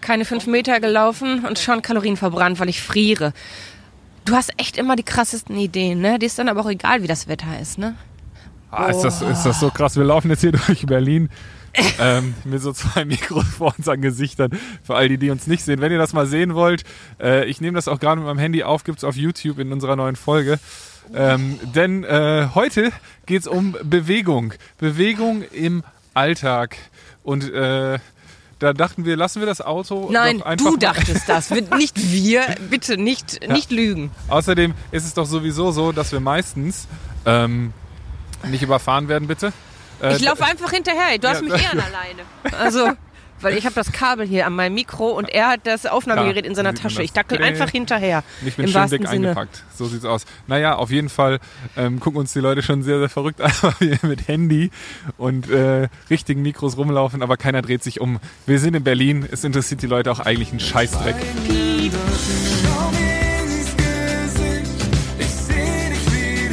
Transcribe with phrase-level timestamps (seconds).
[0.00, 3.32] Keine fünf Meter gelaufen und schon Kalorien verbrannt, weil ich friere.
[4.24, 6.18] Du hast echt immer die krassesten Ideen, ne?
[6.18, 7.96] Die ist dann aber auch egal, wie das Wetter ist, ne?
[8.70, 9.96] Ah, ist, das, ist das so krass?
[9.96, 11.30] Wir laufen jetzt hier durch Berlin
[12.00, 14.50] ähm, mit so zwei Mikros vor unseren Gesichtern.
[14.82, 15.80] Für all die, die uns nicht sehen.
[15.80, 16.84] Wenn ihr das mal sehen wollt,
[17.20, 19.96] äh, ich nehme das auch gerade mit meinem Handy auf, gibt's auf YouTube in unserer
[19.96, 20.58] neuen Folge.
[21.14, 22.90] Ähm, denn äh, heute
[23.26, 24.54] geht's um Bewegung.
[24.78, 25.84] Bewegung im
[26.14, 26.76] Alltag.
[27.26, 27.98] Und äh,
[28.60, 30.08] da dachten wir, lassen wir das Auto.
[30.12, 31.50] Nein, du dachtest das.
[31.76, 32.42] Nicht wir.
[32.70, 34.12] Bitte nicht, nicht lügen.
[34.28, 36.86] Außerdem ist es doch sowieso so, dass wir meistens
[37.26, 37.72] ähm,
[38.44, 39.52] nicht überfahren werden, bitte.
[40.00, 41.18] Äh, Ich laufe einfach hinterher.
[41.18, 42.22] Du hast Ja, mich eher alleine.
[42.56, 42.90] Also,
[43.40, 46.50] weil ich habe das Kabel hier an meinem Mikro und er hat das Aufnahmegerät Ja,
[46.50, 47.02] in seiner Tasche.
[47.02, 48.22] Ich dackel einfach hinterher.
[48.44, 49.28] Ich bin Im schön dick Sinne.
[49.28, 49.64] eingepackt.
[49.74, 50.24] So sieht's aus.
[50.46, 51.38] Naja, auf jeden Fall
[51.76, 54.70] ähm, gucken uns die Leute schon sehr, sehr verrückt an, weil wir mit Handy
[55.18, 58.18] und äh, richtigen Mikros rumlaufen, aber keiner dreht sich um.
[58.46, 61.16] Wir sind in Berlin, es interessiert die Leute auch eigentlich einen Scheißdreck.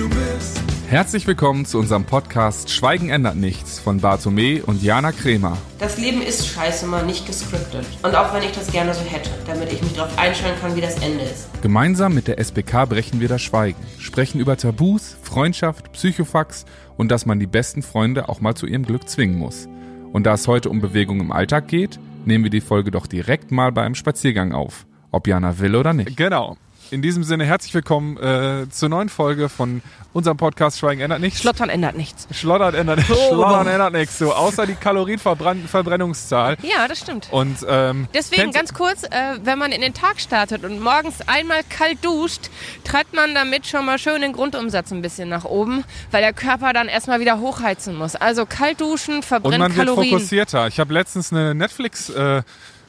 [0.10, 0.62] Bist.
[0.90, 5.58] Herzlich willkommen zu unserem Podcast Schweigen ändert nichts von Bartome und Jana Kremer.
[5.78, 7.86] Das Leben ist scheiße mal nicht gescriptet.
[8.02, 10.82] Und auch wenn ich das gerne so hätte, damit ich mich darauf einstellen kann, wie
[10.82, 11.50] das Ende ist.
[11.62, 17.26] Gemeinsam mit der SBK brechen wir das Schweigen, sprechen über Tabus, Freundschaft, Psychofax und dass
[17.26, 19.68] man die besten Freunde auch mal zu ihrem Glück zwingen muss.
[20.14, 23.52] Und da es heute um Bewegung im Alltag geht, nehmen wir die Folge doch direkt
[23.52, 24.86] mal bei einem Spaziergang auf.
[25.12, 26.16] Ob Jana will oder nicht.
[26.16, 26.56] Genau.
[26.94, 29.82] In diesem Sinne herzlich willkommen äh, zur neuen Folge von
[30.14, 31.40] unserem Podcast Schweigen ändert nichts.
[31.42, 32.28] Schlottern ändert nichts.
[32.30, 33.16] Schlottern ändert, Oh.
[33.30, 34.20] Schlottern ändert nichts.
[34.20, 36.56] So, außer die Kalorienverbrennungszahl.
[36.62, 37.30] Ja, das stimmt.
[37.32, 39.10] Und ähm, Deswegen ganz kurz, äh,
[39.44, 42.52] wenn man in den Tag startet und morgens einmal kalt duscht,
[42.84, 46.74] treibt man damit schon mal schön den Grundumsatz ein bisschen nach oben, weil der Körper
[46.74, 48.16] dann erstmal wieder hochheizen muss.
[48.16, 50.12] Also kalt duschen Und verbrennt man wird Kalorien.
[50.12, 50.68] fokussierter.
[50.68, 52.44] Ich habe letztens eine Netflix äh,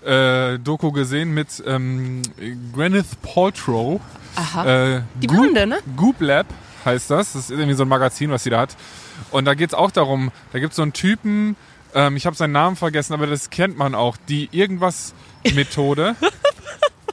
[0.05, 2.23] äh, Doku gesehen mit ähm,
[2.73, 4.01] Gwyneth Paltrow.
[4.37, 4.97] Aha.
[4.97, 5.79] Äh, Die Goop- Blonde, ne?
[5.97, 6.47] Goop Lab
[6.85, 7.33] heißt das.
[7.33, 8.77] Das ist irgendwie so ein Magazin, was sie da hat.
[9.31, 11.57] Und da geht's auch darum, da gibt's so einen Typen,
[11.95, 15.15] ähm, ich habe seinen Namen vergessen, aber das kennt man auch, die irgendwas
[15.55, 16.17] Methode.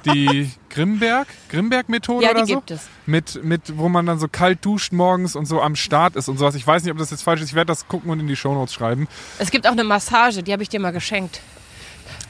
[0.06, 2.58] Die Grimberg, Grimberg-Methode Ja, oder die so?
[2.58, 2.88] gibt es.
[3.06, 6.40] Mit, mit, wo man dann so kalt duscht morgens und so am Start ist und
[6.40, 6.56] sowas.
[6.56, 7.50] Ich weiß nicht, ob das jetzt falsch ist.
[7.50, 9.08] Ich werde das gucken und in die Shownotes schreiben.
[9.38, 11.42] Es gibt auch eine Massage, die habe ich dir mal geschenkt.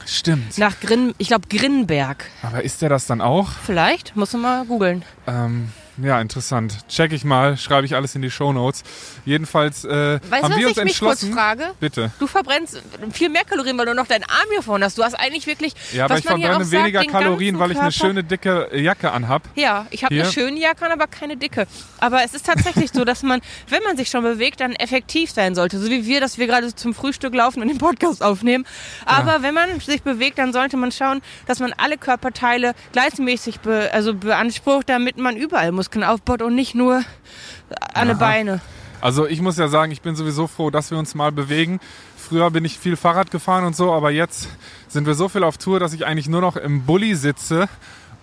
[0.06, 0.58] Stimmt.
[0.58, 2.26] Nach Grin, ich glaube Grinberg.
[2.42, 3.50] Aber ist der das dann auch?
[3.64, 5.04] Vielleicht, musst du mal googeln.
[5.26, 5.70] Ähm,
[6.00, 6.78] ja, interessant.
[6.88, 8.82] Check ich mal, schreibe ich alles in die Shownotes.
[9.24, 11.32] Jedenfalls äh, Weißt haben du, wir was uns ich mich kurz entschlossen.
[11.34, 11.74] frage?
[11.80, 12.10] Bitte.
[12.18, 12.80] Du verbrennst
[13.12, 14.96] viel mehr Kalorien, weil du noch deinen Arm hier vorne hast.
[14.98, 15.74] Du hast eigentlich wirklich.
[15.92, 19.12] Ja, aber was ich verbrenne sagt, weniger den Kalorien, weil ich eine schöne dicke Jacke
[19.12, 19.42] anhab.
[19.54, 21.66] Ja, ich habe eine schöne Jacke an, aber keine dicke.
[21.98, 25.54] Aber es ist tatsächlich so, dass man, wenn man sich schon bewegt, dann effektiv sein
[25.54, 25.78] sollte.
[25.78, 28.64] So wie wir, dass wir gerade zum Frühstück laufen und den Podcast aufnehmen.
[29.04, 33.90] Aber wenn man sich bewegt, dann sollte man schauen, dass man alle Körperteile gleichmäßig be,
[33.92, 37.02] also beansprucht, damit man überall Muskeln aufbaut und nicht nur
[37.92, 38.60] an den Beine.
[39.00, 41.80] Also ich muss ja sagen, ich bin sowieso froh, dass wir uns mal bewegen.
[42.16, 44.48] Früher bin ich viel Fahrrad gefahren und so, aber jetzt
[44.86, 47.68] sind wir so viel auf Tour, dass ich eigentlich nur noch im Bulli sitze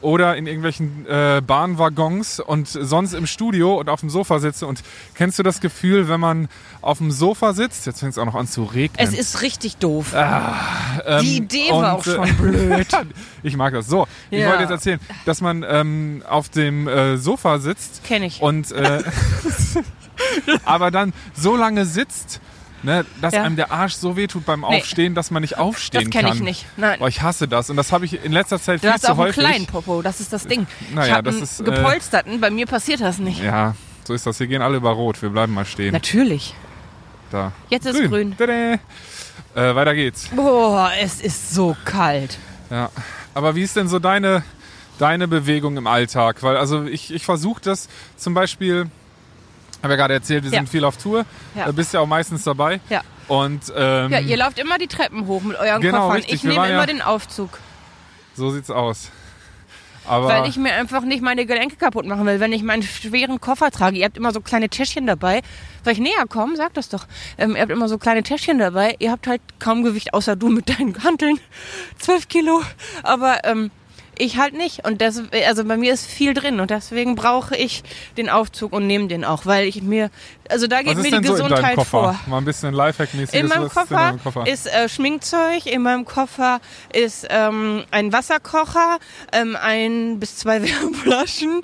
[0.01, 4.65] oder in irgendwelchen äh, Bahnwaggons und sonst im Studio und auf dem Sofa sitze.
[4.65, 4.81] Und
[5.15, 6.47] kennst du das Gefühl, wenn man
[6.81, 7.85] auf dem Sofa sitzt?
[7.85, 8.95] Jetzt fängt es auch noch an zu regnen.
[8.97, 10.13] Es ist richtig doof.
[10.15, 12.87] Ähm, Die Idee war auch schon blöd.
[13.43, 13.87] ich mag das.
[13.87, 14.47] So, ich Ja.
[14.49, 18.41] wollte jetzt erzählen, dass man ähm, auf dem äh, Sofa sitzt Kenn ich.
[18.41, 19.03] und äh,
[20.65, 22.41] aber dann so lange sitzt,
[22.83, 23.43] ne, dass Ja.
[23.43, 24.65] einem der Arsch so wehtut beim Nee.
[24.77, 26.33] Aufstehen, dass man nicht aufstehen Das kann.
[26.33, 26.65] ich nicht.
[26.77, 26.99] Nein.
[26.99, 29.07] Boah, ich hasse das und das habe ich in letzter Zeit Du viel hast zu
[29.07, 29.43] auch einen häufig.
[29.43, 30.67] kleinen Popo, das ist das Ding.
[30.81, 33.43] ich Naja, habe das einen ist, äh, gepolsterten, bei mir passiert das nicht.
[33.43, 33.75] Ja,
[34.05, 34.37] so ist das.
[34.37, 35.21] Hier gehen alle über Rot.
[35.21, 35.91] Wir bleiben mal stehen.
[35.93, 36.53] Natürlich.
[37.31, 37.51] Da.
[37.69, 38.35] Jetzt ist grün.
[38.37, 38.53] Tada.
[38.73, 38.79] Äh,
[39.75, 40.29] weiter geht's.
[40.35, 42.37] Boah, es ist so kalt.
[42.69, 42.89] Ja.
[43.33, 44.43] Aber wie ist denn so deine,
[44.97, 46.41] deine Bewegung im Alltag?
[46.43, 47.87] Weil also ich, ich versuche das
[48.17, 48.87] zum Beispiel,
[49.83, 50.59] habe ja gerade erzählt, wir Ja.
[50.59, 51.25] sind viel auf Tour.
[51.55, 51.65] Ja.
[51.65, 52.79] Da bist ja auch meistens dabei.
[52.89, 53.01] Ja.
[53.27, 56.15] Und ähm, Ja, ihr lauft immer die Treppen hoch mit euren Genau, Koffern.
[56.17, 56.33] richtig.
[56.35, 57.59] Ich Wir nehme immer ja- den Aufzug,
[58.35, 59.11] so sieht's aus.
[60.07, 63.39] Aber weil ich mir einfach nicht meine Gelenke kaputt machen will, wenn ich meinen schweren
[63.39, 63.97] Koffer trage.
[63.97, 65.41] Ihr habt immer so kleine Täschchen dabei.
[65.83, 66.55] Soll ich näher kommen?
[66.55, 67.05] Sag das doch.
[67.37, 68.95] Ähm, ihr habt immer so kleine Täschchen dabei.
[68.97, 71.39] Ihr habt halt kaum Gewicht, außer du mit deinen Hanteln.
[71.99, 72.63] Zwölf Kilo.
[73.03, 73.69] Aber ähm,
[74.19, 74.85] ich halt nicht.
[74.85, 77.83] Und das, also bei mir ist viel drin und deswegen brauche ich
[78.17, 80.11] den Aufzug und nehme den auch, weil ich mir,
[80.49, 81.89] also da geht mir die so Gesundheit Koffer?
[81.89, 82.19] vor.
[82.27, 83.33] Mal ein bisschen Lifehack-mäßig.
[83.33, 84.47] In meinem Koffer, in Koffer?
[84.47, 86.59] ist äh, Schminkzeug, in meinem Koffer
[86.93, 88.99] ist ähm, ein Wasserkocher,
[89.31, 91.61] ähm, ein bis zwei Wärmflaschen,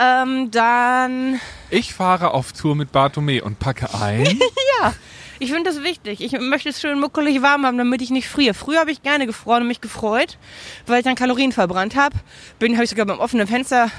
[0.00, 1.40] ähm, dann
[1.70, 4.24] ich fahre auf Tour mit Bartome und packe ein.
[4.80, 4.94] ja,
[5.44, 6.22] Ich finde das wichtig.
[6.22, 8.54] Ich möchte es schön muckelig warm haben, damit ich nicht friere.
[8.54, 10.38] Früher habe ich gerne gefroren und mich gefreut,
[10.86, 12.16] weil ich dann Kalorien verbrannt habe.
[12.58, 13.90] Bin, habe ich sogar beim offenen Fenster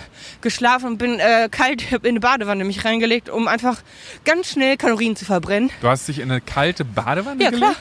[0.42, 3.78] geschlafen und bin äh, kalt in eine Badewanne mich reingelegt, um einfach
[4.24, 5.70] ganz schnell Kalorien zu verbrennen.
[5.82, 7.72] Du hast dich in eine kalte Badewanne Ja, gelegt?
[7.74, 7.76] klar.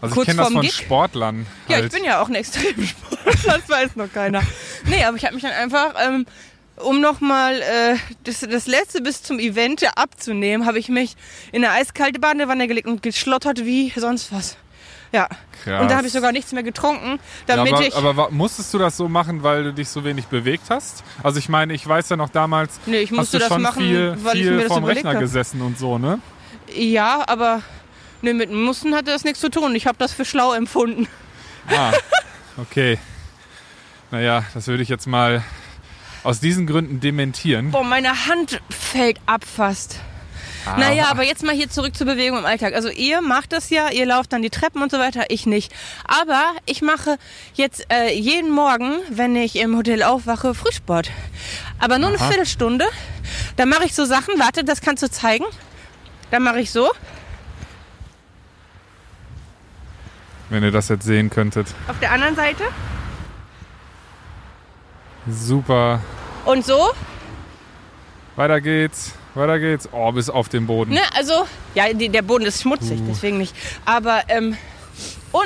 [0.00, 0.72] Also Kurz ich kenne das von Gig?
[0.74, 1.46] Sportlern.
[1.68, 1.84] Ja, halt.
[1.86, 4.42] ich bin ja auch ein Extremsportler, das weiß noch keiner.
[4.86, 6.26] Nee, aber ich habe mich dann einfach, ähm,
[6.76, 11.16] um nochmal äh, das, das letzte bis zum Event abzunehmen, habe ich mich
[11.52, 14.56] in eine eiskalte Badewanne gelegt und geschlottert wie sonst was.
[15.12, 15.28] Ja.
[15.64, 15.82] Krass.
[15.82, 17.18] Und da habe ich sogar nichts mehr getrunken,
[17.48, 17.96] Ja, damit aber, ich...
[17.96, 21.02] aber musstest du das so machen, weil du dich so wenig bewegt hast?
[21.22, 23.62] Also ich meine, ich weiß ja noch damals, Nee, ich hast musste du das schon
[23.62, 25.20] machen, viel, weil ich viel vorm Rechner hab.
[25.20, 26.20] gesessen und so, ne?
[26.74, 27.62] Ja, aber
[28.22, 29.74] nee, mit Mussten hatte das nichts zu tun.
[29.74, 31.08] Ich habe das für schlau empfunden.
[31.68, 31.92] Ah,
[32.58, 32.98] okay.
[34.10, 35.42] Naja, das würde ich jetzt mal
[36.26, 37.70] aus diesen Gründen dementieren.
[37.70, 40.00] Boah, meine Hand fällt ab fast.
[40.66, 40.76] Ah.
[40.76, 42.74] Naja, aber jetzt mal hier zurück zur Bewegung im Alltag.
[42.74, 45.72] Also ihr macht das ja, ihr lauft dann die Treppen und so weiter, ich nicht.
[46.04, 47.18] Aber ich mache
[47.54, 51.10] jetzt äh, jeden Morgen, wenn ich im Hotel aufwache, Frühsport.
[51.78, 52.26] Aber nur eine Aha.
[52.26, 52.86] Viertelstunde.
[53.56, 55.44] Da mache ich so Sachen, warte, das kannst du zeigen.
[56.32, 56.90] Dann mache ich so.
[60.50, 61.68] Wenn ihr das jetzt sehen könntet.
[61.86, 62.64] Auf der anderen Seite.
[65.28, 66.00] Super.
[66.44, 66.90] Und so.
[68.36, 69.14] Weiter geht's.
[69.34, 69.88] Weiter geht's.
[69.92, 70.92] Oh, bis auf den Boden.
[70.94, 73.54] Ne, also, ja, die, der Boden ist schmutzig, deswegen nicht.
[73.84, 74.56] Aber, ähm,
[75.32, 75.44] und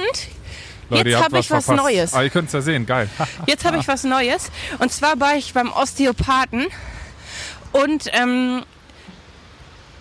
[0.91, 1.85] Leute, jetzt habe ich was verpasst.
[1.85, 2.15] Neues.
[2.15, 2.85] Ah, ihr könnt's ja sehen.
[2.85, 3.09] Geil.
[3.47, 4.51] Jetzt habe ich was Neues.
[4.81, 6.67] Und zwar war ich beim Osteopathen.
[7.73, 8.65] Und ähm,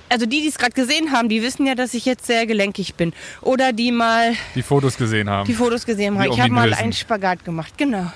[0.09, 2.95] also die, die es gerade gesehen haben, die wissen ja, dass ich jetzt sehr gelenkig
[2.95, 3.13] bin.
[3.41, 5.45] Oder die mal Die Fotos gesehen haben.
[5.45, 6.23] die Fotos gesehen haben.
[6.25, 8.11] Die Ich habe mal einen Spagat gemacht, genau.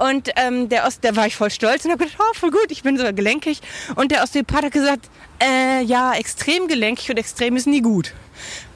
[0.00, 2.66] Und ähm, der Ost, da war ich voll stolz und habe gedacht, oh, voll gut,
[2.70, 3.60] ich bin sogar gelenkig.
[3.96, 5.10] Und der Osteopath hat gesagt,
[5.42, 8.14] äh, ja, extrem gelenkig und extrem ist nie gut.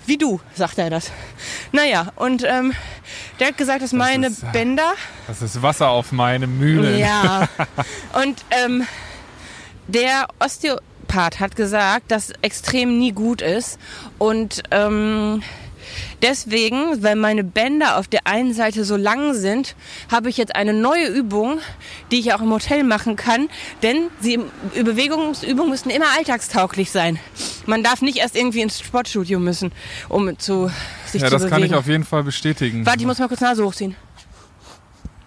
[0.06, 1.10] Wie du, sagt er das.
[1.72, 2.74] Naja, und ähm,
[3.40, 4.92] der hat gesagt, dass meine ist, äh, Bänder
[5.26, 6.98] Das ist Wasser auf meine Mühlen.
[6.98, 7.48] ja.
[8.22, 8.86] Und ähm,
[9.88, 13.78] der Osteopath hat gesagt, dass extrem nie gut ist.
[14.18, 15.42] Und ähm,
[16.22, 19.76] deswegen, weil meine Bänder auf der einen Seite so lang sind,
[20.10, 21.60] habe ich jetzt eine neue Übung,
[22.10, 23.48] die ich auch im Hotel machen kann.
[23.82, 24.40] Denn sie,
[24.74, 27.18] Bewegungsübungen müssen immer alltagstauglich sein.
[27.66, 29.72] Man darf nicht erst irgendwie ins Sportstudio müssen,
[30.08, 30.70] um zu
[31.06, 31.50] sich Ja, zu das bewegen.
[31.50, 32.84] kann ich auf jeden Fall bestätigen.
[32.86, 33.96] Warte, ich muss mal kurz Nase hochziehen.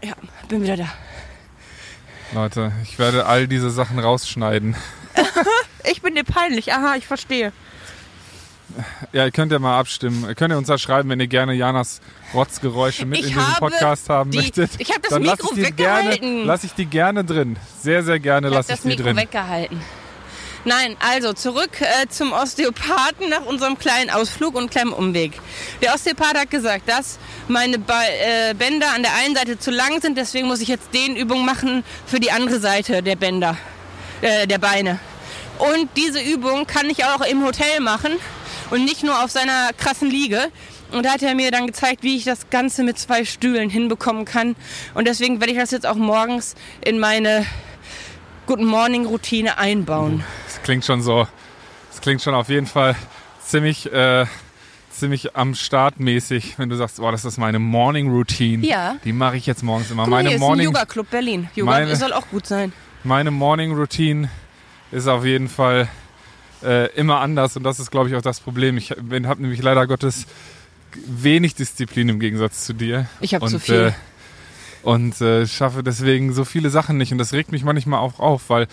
[0.03, 0.13] Ja,
[0.47, 0.87] bin wieder da.
[2.33, 4.75] Leute, ich werde all diese Sachen rausschneiden.
[5.89, 6.73] Ich bin dir peinlich.
[6.73, 7.53] Aha, ich verstehe.
[9.13, 10.25] Ja, ihr könnt ja mal abstimmen.
[10.27, 11.99] Ihr könnt ja uns da schreiben, wenn ihr gerne Janas
[12.33, 14.71] Rotzgeräusche mit Ich in diesem habe Podcast haben die- möchtet.
[14.77, 16.45] ich habe das dann lass Mikro ich gerne, weggehalten.
[16.45, 17.57] lass ich die gerne drin.
[17.81, 19.17] Sehr, sehr gerne Ich habe lasse ich das die Mikro drin.
[19.17, 19.81] weggehalten.
[20.65, 25.39] Nein, also zurück äh, zum Osteopathen nach unserem kleinen Ausflug und kleinen Umweg.
[25.81, 30.01] Der Osteopath hat gesagt, dass meine Be äh, Bänder an der einen Seite zu lang
[30.01, 33.55] sind, deswegen muss ich jetzt Dehnübungen machen für die andere Seite der Bänder,
[34.21, 34.99] äh, der Beine.
[35.59, 38.11] Und diese Übung kann ich auch im Hotel machen
[38.71, 40.47] und nicht nur auf seiner krassen Liege.
[40.91, 44.23] Und da hat er mir dann gezeigt, wie ich das Ganze mit zwei Stühlen hinbekommen
[44.23, 44.55] kann.
[44.93, 47.45] Und deswegen werde ich das jetzt auch morgens in meine
[48.45, 50.23] Good Morning Routine einbauen.
[50.47, 51.27] Das klingt schon so,
[51.91, 52.95] das klingt schon auf jeden Fall
[53.45, 54.25] ziemlich, äh,
[54.89, 58.65] ziemlich am Start mäßig, wenn du sagst, boah, das ist meine Morning Routine.
[58.65, 58.95] Ja.
[59.03, 60.03] Die mache ich jetzt morgens immer.
[60.03, 61.49] Guck meine hier ist ein Morning, Yoga Club Berlin.
[61.53, 62.71] Yoga Meine- soll auch gut sein.
[63.03, 64.29] meine Morning Routine
[64.91, 65.89] ist auf jeden Fall
[66.63, 68.77] äh, immer anders und das ist, glaube ich, auch das Problem.
[68.77, 70.25] Ich habe nämlich leider Gottes
[71.05, 73.07] wenig Disziplin im Gegensatz zu dir.
[73.19, 73.75] Ich hab Und, zu viel.
[73.75, 73.91] Äh,
[74.83, 78.49] und äh, schaffe deswegen so viele Sachen nicht und das regt mich manchmal auch auf,
[78.49, 78.67] weil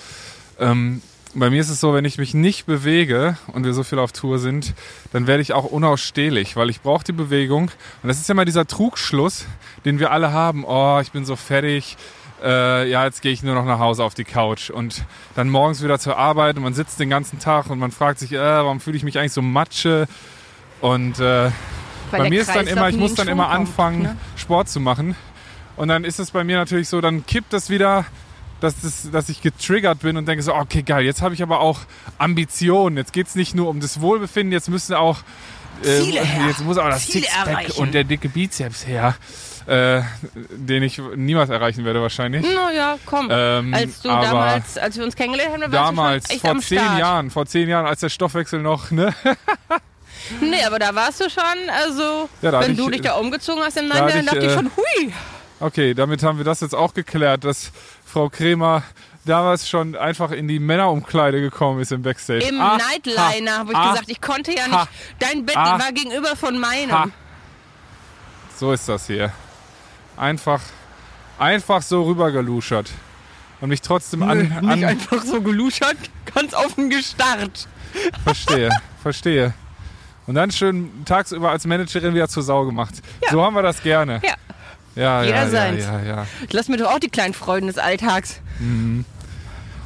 [0.59, 1.03] ähm,
[1.35, 4.13] bei mir ist es so, wenn ich mich nicht bewege und wir so viel auf
[4.13, 4.75] Tour sind,
[5.13, 7.73] dann werde ich auch unausstehlich, weil ich brauche die Bewegung.
[8.03, 9.47] Und das ist ja mal dieser Trugschluss,
[9.85, 10.65] den wir alle haben.
[10.65, 11.97] Oh, ich bin so fertig.
[12.45, 15.83] Äh, ja, jetzt gehe ich nur noch nach Hause auf die Couch und dann morgens
[15.83, 18.81] wieder zur Arbeit und man sitzt den ganzen Tag und man fragt sich, äh, warum
[18.81, 20.07] fühle ich mich eigentlich so matsche?
[20.83, 21.51] Und äh,
[22.11, 24.17] bei mir ist dann Kreislauf immer, ich muss dann immer kommt, anfangen, ne?
[24.37, 25.17] Sport zu machen.
[25.77, 28.05] Und dann ist es bei mir natürlich so, dann kippt das wieder,
[28.61, 31.61] dass, das, dass ich getriggert bin und denke so, okay, geil, jetzt habe ich aber
[31.61, 31.81] auch
[32.19, 32.99] Ambitionen.
[32.99, 35.19] Jetzt geht es nicht nur um das Wohlbefinden, jetzt müssen auch
[35.83, 36.03] äh,
[36.47, 37.81] jetzt muss auch das Ziele Sixpack erreichen.
[37.81, 39.17] und der dicke Bizeps her,
[39.67, 40.03] äh,
[40.35, 42.45] den ich niemals erreichen werde wahrscheinlich.
[42.55, 43.29] Naja, komm.
[43.31, 46.61] Ähm, als du damals, als wir uns kennengelernt haben, da warst Damals, du schon vor
[46.61, 46.99] zehn.
[46.99, 49.15] Jahren, vor zehn Jahren, als der Stoffwechsel noch, ne?
[50.41, 53.63] Nee, aber da warst du schon, also, Ja, da wenn ich- du dich da umgezogen
[53.63, 55.13] hast im da Nein, hab dann ich, dachte ich äh, schon, hui.
[55.61, 57.71] Okay, damit haben wir das jetzt auch geklärt, dass
[58.07, 58.83] Frau Kremer
[59.27, 62.45] damals schon einfach in die Männerumkleide gekommen ist im Backstage.
[62.47, 64.89] Im Ah, Nightliner ha, habe ich ah, gesagt, ich konnte ja nicht.
[65.19, 67.13] Dein Bett ah, war gegenüber von meinem.
[68.59, 69.33] So ist das hier.
[70.17, 70.61] Einfach,
[71.39, 72.91] einfach so rübergeluschert.
[73.61, 75.97] Und mich trotzdem an, Nicht an einfach so geluschert,
[76.35, 77.67] ganz offen gestarrt.
[78.25, 78.69] verstehe,
[79.03, 79.55] verstehe.
[80.27, 82.95] Und dann schön tagsüber als Managerin wieder zur Sau gemacht.
[83.31, 84.21] So haben wir das gerne.
[84.23, 84.35] Ja.
[84.97, 85.85] Ja, Jeder ja, ja, seins.
[85.85, 86.27] ja, ja.
[86.51, 88.41] Lass mir doch auch die kleinen Freuden des Alltags.
[88.61, 89.05] Und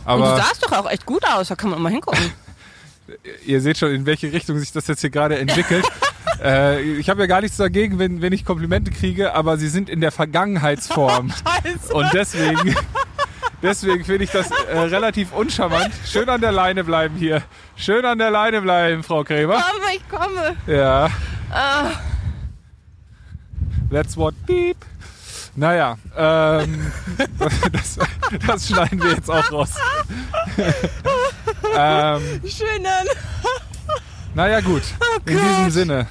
[0.04, 2.20] du Aber sahst doch auch echt gut aus, da kann man mal hingucken.
[3.47, 5.87] ihr seht schon, in welche Richtung sich das jetzt hier gerade entwickelt.
[6.42, 9.88] äh, ich habe ja gar nichts dagegen, wenn, wenn ich Komplimente kriege, aber sie sind
[9.88, 11.32] in der Vergangenheitsform.
[11.92, 12.75] Und deswegen,
[13.62, 15.90] deswegen finde ich das äh, relativ uncharmant.
[16.06, 17.42] Schön an der Leine bleiben hier.
[17.76, 19.56] Schön an der Leine bleiben, Frau Krämer.
[19.56, 20.56] Aber ich komme.
[20.66, 21.08] Ja.
[21.50, 21.90] Ah,
[23.90, 24.76] That's what beep.
[25.56, 26.92] Naja, ähm,
[27.72, 27.98] das,
[28.46, 29.70] das schneiden wir jetzt auch raus.
[31.76, 33.06] ähm, schön an.
[34.35, 34.82] Naja, gut.
[35.26, 36.06] In diesem Sinne.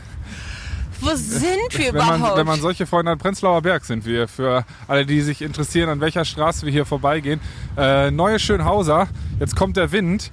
[0.99, 2.37] Wo sind wir Wenn man, überhaupt?
[2.39, 4.27] wenn man solche Freunde hat, Prenzlauer Berg sind wir.
[4.27, 7.39] Für alle, die sich interessieren, an welcher Straße wir hier vorbeigehen.
[7.77, 9.07] Äh, Neue Schönhauser.
[9.39, 10.31] Jetzt kommt der Wind.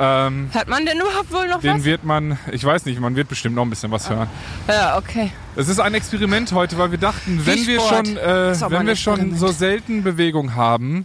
[0.00, 1.84] Ähm, Hat man denn überhaupt wohl noch den was?
[1.84, 4.28] wird man, ich weiß nicht, man wird bestimmt noch ein bisschen was hören.
[4.68, 5.32] Ja, okay.
[5.56, 9.36] Es ist ein Experiment heute, weil wir dachten, wenn wir schon, äh, wenn wir schon
[9.36, 11.04] so selten Bewegung haben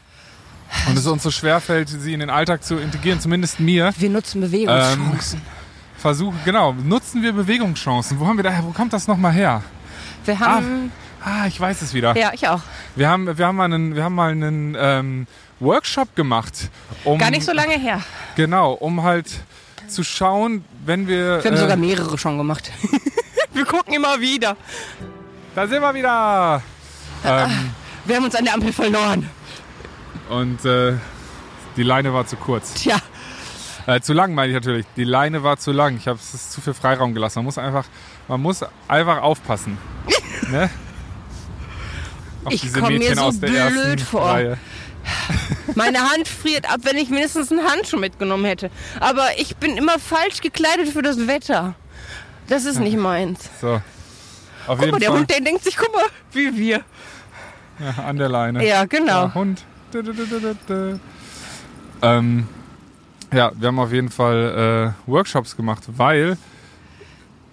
[0.87, 4.41] und es uns so schwerfällt, sie in den Alltag zu integrieren, zumindest mir, Wir nutzen
[4.41, 5.41] Bewegungschancen.
[6.03, 8.19] Versuchen, genau, nutzen wir Bewegungschancen.
[8.19, 9.63] Wo haben wir da, wo kommt das nochmal her?
[10.25, 10.91] wir haben.
[11.23, 12.15] Ah, ich weiß es wieder.
[12.17, 12.59] ja, ich auch.
[12.97, 15.27] Wir haben, wir haben mal einen, wir haben mal einen ähm,
[15.61, 16.69] Workshop gemacht,
[17.05, 18.01] um Gar nicht so lange her.
[18.35, 19.27] genau, um halt
[19.87, 22.69] zu schauen, wenn wir, Wir haben äh, sogar mehrere schon gemacht.
[23.53, 24.57] wir gucken immer wieder.
[25.55, 26.61] da sind wir wieder.
[27.25, 27.71] Ähm,
[28.03, 29.29] Wir haben uns an der Ampel verloren.
[30.29, 30.95] und äh,
[31.77, 32.73] die Leine war zu kurz.
[32.73, 32.97] Tja,
[33.85, 34.85] Äh, zu lang meine ich natürlich.
[34.95, 35.97] Die Leine war zu lang.
[35.97, 37.39] Ich habe es zu viel Freiraum gelassen.
[37.39, 37.85] Man muss einfach,
[38.27, 39.77] man muss einfach aufpassen.
[40.51, 40.69] ne?
[42.45, 44.25] Auf Ich diese komm mir so blöd vor.
[44.25, 44.57] Reihe.
[45.75, 48.71] meine Hand friert ab, wenn ich mindestens einen Handschuh mitgenommen hätte.
[48.99, 51.75] Aber ich bin immer falsch gekleidet für das Wetter.
[52.47, 53.49] Das ist nicht meins.
[53.59, 53.81] So.
[54.65, 56.83] Auf Guck jeden mal, der Fall Hund, der denkt sich, guck mal, wie wir.
[57.79, 58.65] ja, an der Leine.
[58.65, 59.25] Ja, genau.
[59.25, 59.65] Ja, Hund.
[59.91, 60.99] Du, du, du.
[62.01, 62.47] Ähm,
[63.33, 66.37] ja, wir haben auf jeden Fall äh, Workshops gemacht, weil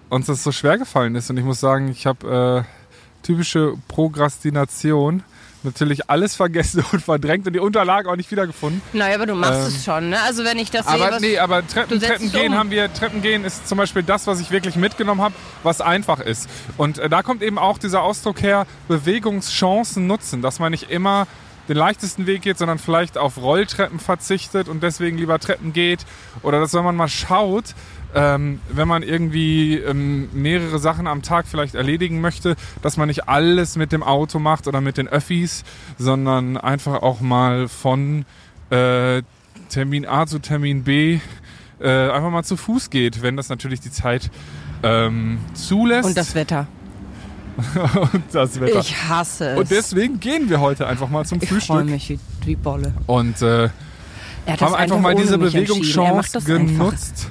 [0.08, 1.30] uns das so schwer gefallen ist.
[1.30, 5.22] Und ich muss sagen, ich habe äh, typische Prokrastination
[5.62, 8.80] natürlich alles vergessen und verdrängt und die Unterlagen auch nicht wiedergefunden.
[8.92, 10.20] Naja, aber du machst Ähm, es schon, ne?
[10.22, 11.20] Also wenn ich das sehe, Aber was...
[11.20, 12.58] nee, aber Treppen, Treppen gehen um.
[12.58, 16.20] haben wir, Treppen gehen ist zum Beispiel das, was ich wirklich mitgenommen habe, was einfach
[16.20, 16.48] ist.
[16.76, 21.26] Und äh, da kommt eben auch dieser Ausdruck her, Bewegungschancen nutzen, dass man nicht immer
[21.70, 26.04] den leichtesten Weg geht, sondern vielleicht auf Rolltreppen verzichtet und deswegen lieber Treppen geht.
[26.42, 27.76] Oder dass wenn man mal schaut,
[28.12, 33.28] ähm, wenn man irgendwie ähm, mehrere Sachen am Tag vielleicht erledigen möchte, dass man nicht
[33.28, 35.62] alles mit dem Auto macht oder mit den Öffis,
[35.96, 38.24] sondern einfach auch mal von
[38.70, 39.22] äh,
[39.68, 41.20] Termin A zu Termin B
[41.78, 44.28] äh, einfach mal zu Fuß geht, wenn das natürlich die Zeit
[44.82, 46.08] ähm, zulässt.
[46.08, 46.66] Und das Wetter.
[48.12, 48.80] Und das Wetter.
[48.80, 49.58] Ich hasse es.
[49.58, 52.92] Und deswegen gehen wir heute einfach mal zum ich freue Frühstück mich wie, wie Bolle.
[53.06, 53.68] und äh,
[54.46, 56.66] haben das einfach mal diese Bewegungschance das einfach.
[56.66, 57.30] genutzt.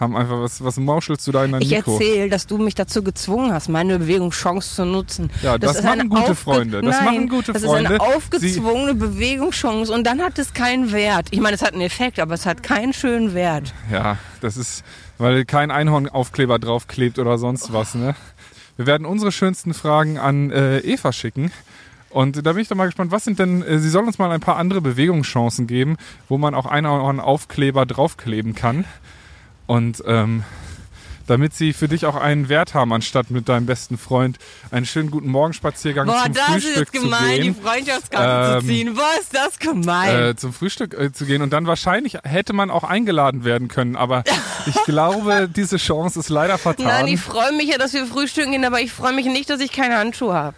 [0.00, 1.92] Haben einfach was, was mauschelst du da in dein Ich Mikro?
[1.92, 5.30] erzähle, dass du mich dazu gezwungen hast, meine Bewegungschance zu nutzen.
[5.42, 6.82] Ja, das ist machen gute Freunde.
[6.82, 7.94] Das Nein, machen gute das Freunde.
[7.94, 11.28] ist eine aufgezwungene Bewegungschance und dann hat es keinen Wert.
[11.30, 13.72] Ich meine, es hat einen Effekt, aber es hat keinen schönen Wert.
[13.92, 14.82] Ja, das ist,
[15.18, 17.94] weil kein Einhornaufkleber draufklebt oder sonst was.
[17.94, 18.16] Ne?
[18.76, 21.52] Wir werden unsere schönsten Fragen an äh, Eva schicken.
[22.10, 24.30] Und da bin ich doch mal gespannt, was sind denn, äh, sie soll uns mal
[24.30, 25.96] ein paar andere Bewegungschancen geben,
[26.28, 28.84] wo man auch Einhornaufkleber draufkleben kann.
[29.66, 30.44] Und ähm,
[31.32, 34.38] damit sie für dich auch einen Wert haben, anstatt mit deinem besten Freund
[34.70, 37.56] einen schönen guten Morgenspaziergang Boah, zum das ist Frühstück jetzt gemein, zu die gehen.
[37.56, 38.94] Freundschaftskarte Ähm, zu ziehen.
[38.94, 40.22] Boah, ist das gemein.
[40.22, 43.96] Äh, zum Frühstück äh, zu gehen und dann wahrscheinlich hätte man auch eingeladen werden können,
[43.96, 44.24] aber
[44.66, 46.84] ich glaube, diese Chance ist leider vertan.
[46.84, 49.60] Nein, ich freue mich ja, dass wir frühstücken gehen, aber ich freue mich nicht, dass
[49.60, 50.56] ich keine Handschuhe habe.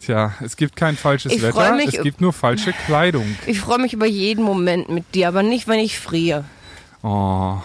[0.00, 3.38] Tja, es gibt kein falsches Ich Wetter, mich es gibt nur falsche Kleidung.
[3.46, 6.44] Ich freue mich über jeden Moment mit dir, aber nicht, wenn ich friere.
[7.02, 7.56] Oh,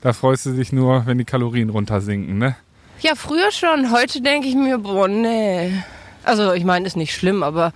[0.00, 2.56] da freust du dich nur, wenn die Kalorien runtersinken, ne?
[3.00, 3.90] Ja, früher schon.
[3.92, 5.72] Heute denke ich mir, boah, nee.
[6.22, 7.72] Also, ich meine, ist nicht schlimm, aber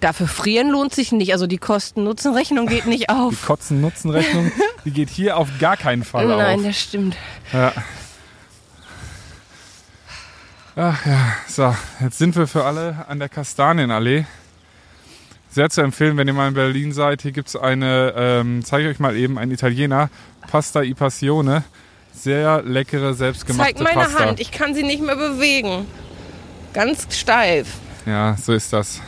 [0.00, 1.32] dafür frieren lohnt sich nicht.
[1.32, 3.46] Also, die Kosten-Nutzen-Rechnung geht nicht Die auf.
[3.46, 4.50] Kotzen-Nutzen-Rechnung,
[4.84, 6.66] die geht hier auf gar keinen Fall Nein, auf.
[6.66, 7.16] das stimmt.
[7.52, 7.72] Ja.
[10.76, 14.24] Ach ja, so, jetzt sind wir für alle an der Kastanienallee.
[15.50, 17.22] Sehr zu empfehlen, wenn ihr mal in Berlin seid.
[17.22, 20.10] Hier gibt's eine, ähm, zeige ich euch mal eben, ein Italiener,
[20.50, 21.64] Pasta i Passione.
[22.14, 24.24] Sehr leckere, selbstgemachte Zeig meine Pasta.
[24.26, 25.86] Hand, ich kann sie nicht mehr bewegen.
[26.72, 27.66] Ganz steif.
[28.06, 29.00] Ja, so ist das.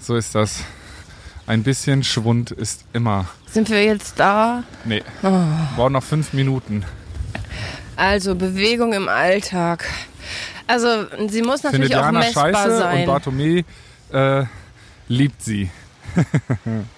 [0.00, 0.60] So ist das.
[1.46, 3.26] Ein bisschen Schwund ist immer.
[3.50, 4.64] Sind wir jetzt da?
[4.84, 5.30] Nee, Oh.
[5.76, 6.84] brauchen noch fünf Minuten.
[7.96, 9.86] Also Bewegung im Alltag.
[10.66, 13.06] Also sie muss natürlich Findet auch Jana messbar scheiße und sein.
[13.06, 13.64] Bartome
[14.12, 14.44] äh,
[15.08, 15.70] liebt sie.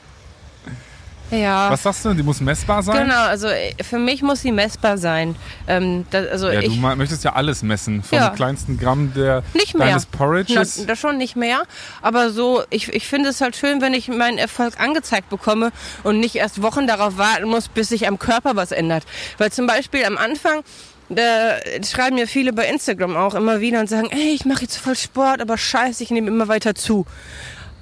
[1.31, 1.71] Ja.
[1.71, 2.13] Was sagst du?
[2.15, 3.05] Die muss messbar sein?
[3.05, 5.37] Genau, also äh, für mich muss sie messbar sein.
[5.69, 8.03] Ähm, das, also Ja, du ich möchtest ja alles messen.
[8.03, 8.31] Vom Ja.
[8.31, 9.87] kleinsten Gramm der, nicht mehr.
[9.89, 10.87] deines Na, Porridges.
[10.87, 11.63] das schon nicht mehr.
[12.03, 15.71] Aber so, ich, ich finde es halt schön, wenn ich meinen Erfolg angezeigt bekomme
[16.03, 19.05] und nicht erst Wochen darauf warten muss, bis sich am Körper was ändert.
[19.39, 20.63] Weil zum Beispiel am Anfang,
[21.09, 24.77] da schreiben mir viele bei Instagram auch immer wieder und sagen, ey, ich mache jetzt
[24.79, 27.07] voll Sport, aber scheiße, ich nehme immer weiter zu.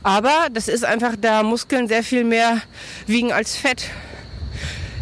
[0.08, 2.62] Aber das ist einfach, da Muskeln sehr viel mehr
[3.06, 3.90] wiegen als Fett.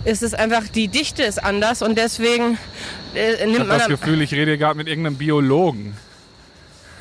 [0.04, 2.58] Es ist einfach, die Dichte ist anders und deswegen
[3.14, 3.78] äh, ich nimmt habe man...
[3.78, 5.96] das Gefühl, ich rede gerade mit irgendeinem Biologen.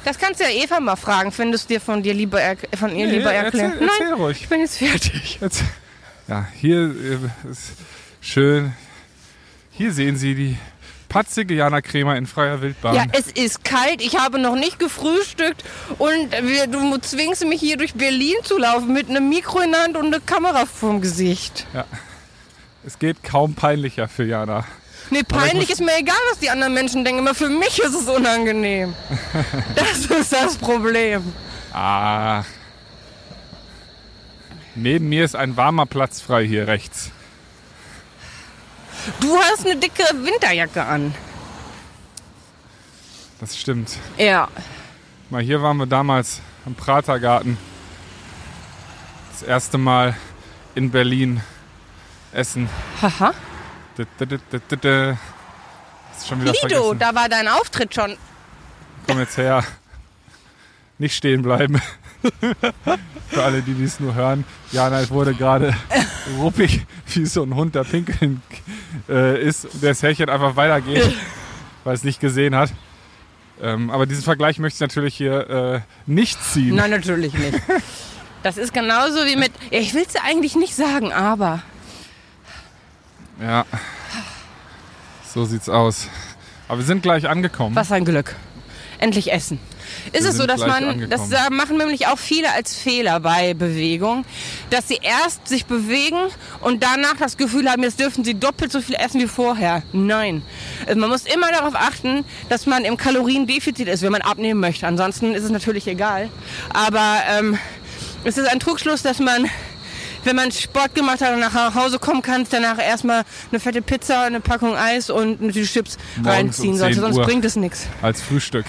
[0.04, 2.96] Das kannst du ja Eva mal fragen, findest du dir von dir lieber er, von
[2.96, 3.72] ihr lieber erklären?
[3.72, 4.38] Erzähl, erzähl Nein, ruhig.
[4.40, 5.40] ich bin jetzt fertig.
[6.28, 7.72] Ja, hier äh, ist
[8.22, 8.74] schön.
[9.72, 10.58] Hier sehen Sie die
[11.16, 12.94] patzige Jana Kremer in freier Wildbahn.
[12.94, 15.64] Ja, es ist kalt, ich habe noch nicht gefrühstückt
[15.98, 19.84] und wir, du zwingst mich hier durch Berlin zu laufen mit einem Mikro in der
[19.84, 21.68] Hand und einer Kamera vorm Gesicht.
[22.86, 24.66] Es geht kaum peinlicher für Jana.
[25.10, 28.10] Nee, peinlich ist mir egal, was die anderen Menschen denken, aber für mich ist es
[28.10, 28.94] unangenehm.
[29.76, 31.32] Das ist das Problem.
[31.72, 32.44] Ah.
[34.76, 37.12] Neben mir ist ein warmer Platz frei hier rechts.
[39.20, 41.14] Du hast eine dicke Winterjacke an.
[43.40, 43.98] Das stimmt.
[44.18, 44.48] Ja.
[45.30, 47.58] Mal hier waren wir damals am Pratergarten.
[49.32, 50.16] Das erste Mal
[50.76, 51.42] in Berlin
[52.32, 52.70] essen.
[53.02, 53.34] Haha.
[53.98, 55.18] D- d- d- d- d- d-
[56.18, 57.00] Ist schon wieder Lido, vergessen.
[57.00, 58.18] da war dein Auftritt schon.
[59.08, 59.64] Komm jetzt her.
[60.98, 61.82] Nicht stehen bleiben.
[63.30, 64.44] Für alle, die dies nur hören.
[64.72, 65.76] Jana wurde gerade
[66.38, 68.42] ruppig, wie so ein Hund, der pinkeln
[69.10, 69.66] äh, ist.
[69.66, 71.14] Und das Härchen einfach weitergeht,
[71.84, 72.72] weil es nicht gesehen hat.
[73.62, 76.76] Ähm, aber diesen Vergleich möchte ich natürlich hier äh, nicht ziehen.
[76.76, 77.62] Nein, natürlich nicht.
[78.44, 79.52] Das ist genauso wie mit.
[79.72, 81.64] Ja, ich will es eigentlich nicht sagen, aber.
[83.42, 83.66] Ja.
[85.34, 86.08] So sieht's aus.
[86.68, 87.76] Aber wir sind gleich angekommen.
[87.76, 88.36] Was ein Glück.
[89.00, 89.60] Endlich essen.
[90.12, 91.52] Ist Wir es so, dass man, das angekommen.
[91.52, 94.26] äh, machen nämlich auch viele als Fehler bei Bewegung,
[94.70, 96.18] dass sie erst sich bewegen
[96.62, 99.84] und danach das Gefühl haben, jetzt dürfen sie doppelt so viel essen wie vorher.
[99.94, 100.42] Nein.
[100.88, 104.88] Also man muss immer darauf achten, dass man im Kaloriendefizit ist, wenn man abnehmen möchte.
[104.88, 106.30] Ansonsten ist es natürlich egal.
[106.74, 107.58] Aber ähm,
[108.24, 109.50] es ist ein Trugschluss, dass man
[110.26, 114.24] wenn man Sport gemacht hat und nach Hause kommen kann, danach erstmal eine fette Pizza,
[114.24, 117.24] eine Packung Eis und eine Tüte Chips Morgens reinziehen um sollte, 10 sonst Uhr.
[117.26, 117.88] bringt es nichts.
[118.02, 118.66] Als Frühstück.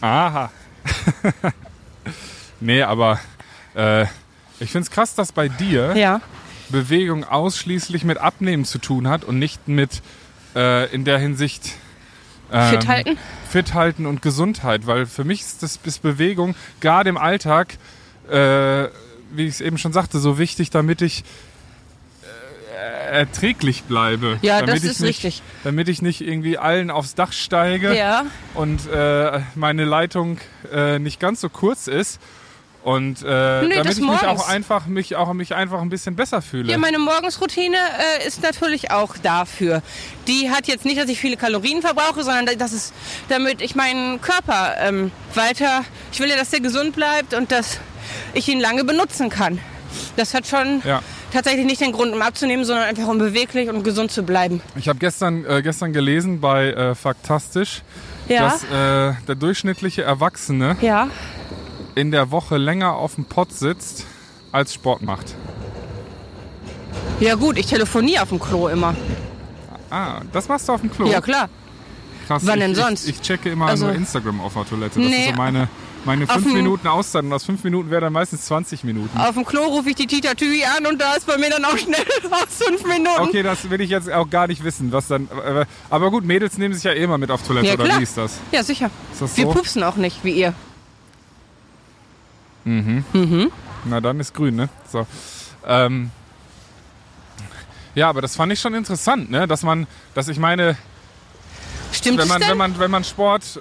[0.00, 0.50] Aha.
[2.60, 3.18] nee, aber
[3.74, 4.06] äh,
[4.60, 6.20] ich find's krass, dass bei dir Ja.
[6.70, 10.02] Bewegung ausschließlich mit Abnehmen zu tun hat und nicht mit
[10.54, 11.76] äh, in der Hinsicht
[12.52, 13.18] ähm, Fit halten?
[13.48, 17.74] fit halten und Gesundheit, weil für mich ist das ist Bewegung gerade im Alltag,
[18.30, 18.88] äh,
[19.30, 21.24] wie ich es eben schon sagte, so wichtig, damit ich
[22.78, 24.38] erträglich bleibe.
[24.42, 25.42] Ja, damit das ich ist nicht, richtig.
[25.64, 28.24] Damit ich nicht irgendwie allen aufs Dach steige Ja.
[28.54, 30.38] und äh, meine Leitung
[30.72, 32.20] äh, nicht ganz so kurz ist.
[32.84, 34.22] Und äh, Nee, damit ich mich morgens.
[34.22, 36.70] auch einfach mich auch mich einfach ein bisschen besser fühle.
[36.70, 39.82] Ja, meine Morgensroutine äh, ist natürlich auch dafür.
[40.28, 42.94] Die hat jetzt nicht, dass ich viele Kalorien verbrauche, sondern das ist,
[43.28, 45.84] damit ich meinen Körper ähm, weiter.
[46.12, 47.78] Ich will ja, dass der gesund bleibt und dass
[48.32, 49.58] ich ihn lange benutzen kann.
[50.16, 51.02] Das hat schon Ja.
[51.32, 54.60] Tatsächlich nicht den Grund, um abzunehmen, sondern einfach um beweglich und gesund zu bleiben.
[54.76, 57.82] Ich habe gestern, äh, gestern gelesen bei äh, Faktastisch,
[58.28, 58.42] Ja.
[58.44, 61.08] dass äh, der durchschnittliche Erwachsene ja.
[61.94, 64.06] in der Woche länger auf dem Pott sitzt,
[64.52, 65.34] als Sport macht.
[67.20, 68.94] Ja gut, ich telefoniere auf dem Klo immer.
[69.90, 71.06] Ah, das machst du auf dem Klo?
[71.10, 71.48] Ja klar.
[72.26, 72.42] Krass.
[72.44, 73.08] wann ich, denn ich, sonst?
[73.08, 75.00] Ich, checke immer Also- nur Instagram auf der Toilette.
[75.00, 75.16] Das Nee.
[75.24, 75.68] ist so meine,
[76.04, 79.16] meine Auf 5 dem- Minuten Auszeit und aus 5 Minuten wäre dann meistens 20 Minuten.
[79.18, 81.64] Auf dem Klo rufe ich die Tita Tüi an und da ist bei mir dann
[81.64, 83.20] auch schnell aus fünf Minuten.
[83.20, 85.28] Okay, das will ich jetzt auch gar nicht wissen, was dann.
[85.44, 88.02] Äh, aber gut, Mädels nehmen sich ja eh immer mit auf Toilette, Ja, oder wie
[88.02, 88.38] ist das?
[88.52, 88.90] Ja, sicher.
[89.18, 89.52] Das Wir so?
[89.52, 90.54] pupsen auch nicht, wie ihr.
[93.84, 94.68] Na dann ist grün, ne?
[94.90, 95.06] So.
[95.66, 96.10] Ähm,
[97.94, 99.46] ja, aber das fand ich schon interessant, ne?
[99.48, 100.76] Dass man, dass ich meine,
[101.92, 103.60] Stimmt wenn man, wenn man, wenn man Sport,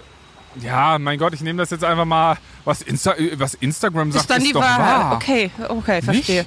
[0.61, 4.29] ja, mein Gott, ich nehme das jetzt einfach mal, Was, Insta was Instagram sagt, ist
[4.29, 4.79] dann die doch Wahrheit.
[4.79, 5.15] wahr.
[5.15, 6.45] Okay, okay, verstehe.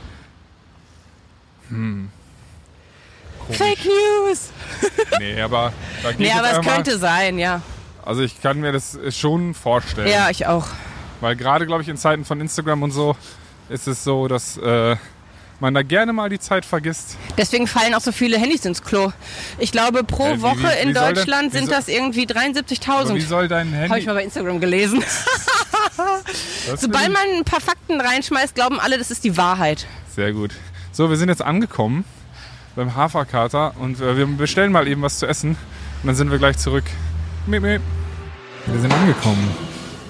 [3.51, 4.51] Fake News.
[5.19, 7.61] Nee, aber da Nee, aber es könnte sein, ja.
[8.03, 10.09] Also ich kann mir das schon vorstellen.
[10.09, 10.67] Ja, ich auch.
[11.21, 13.17] Weil gerade, glaube ich, in Zeiten von Instagram und so
[13.69, 14.97] ist es so, dass äh,
[15.61, 17.17] man da gerne mal die Zeit vergisst.
[17.37, 19.13] Deswegen fallen auch so viele Handys ins Klo.
[19.59, 21.89] Ich glaube, pro Äh, wie- Woche wie- in wie denn- Deutschland wie sind soll- das
[21.89, 23.21] irgendwie Aber wie 73.000.
[23.27, 24.07] soll dein Habe ich Handy...
[24.07, 25.05] mal bei Instagram gelesen.
[26.77, 29.87] Sobald man ein paar Fakten reinschmeißt, glauben alle, das ist die Wahrheit.
[30.15, 30.53] Sehr gut.
[30.93, 32.05] So, wir sind jetzt angekommen
[32.77, 36.39] beim Haferkater und äh, wir bestellen mal eben was zu essen und dann sind wir
[36.39, 36.85] gleich zurück.
[37.47, 37.81] Miep, miep.
[38.67, 39.49] Wir sind angekommen.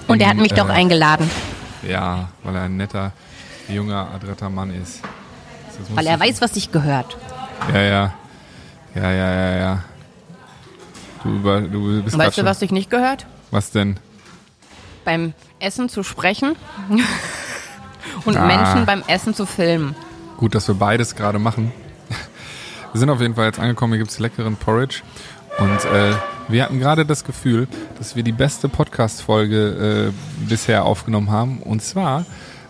[0.07, 1.29] Und er hat In, mich doch äh, eingeladen,
[1.87, 3.11] Ja, weil er ein netter,
[3.69, 4.99] junger, adretter Mann ist.
[5.95, 7.17] Weil er weiß, was sich gehört.
[7.73, 8.13] Ja, ja.
[8.95, 9.83] Ja, ja, ja, ja.
[11.23, 13.25] Du, du bist Weißt du, was sich nicht gehört?
[13.51, 13.97] Was denn?
[15.05, 16.55] Beim Essen zu sprechen
[18.25, 18.45] und Ah.
[18.45, 19.95] Menschen beim Essen zu filmen.
[20.37, 21.71] Gut, dass wir beides gerade machen.
[22.93, 25.01] Wir sind auf jeden Fall jetzt angekommen, hier gibt es leckeren Porridge.
[25.59, 26.13] Und äh,
[26.49, 31.59] wir hatten gerade das Gefühl, dass wir die beste Podcast-Folge äh, bisher aufgenommen haben.
[31.61, 32.25] Und zwar,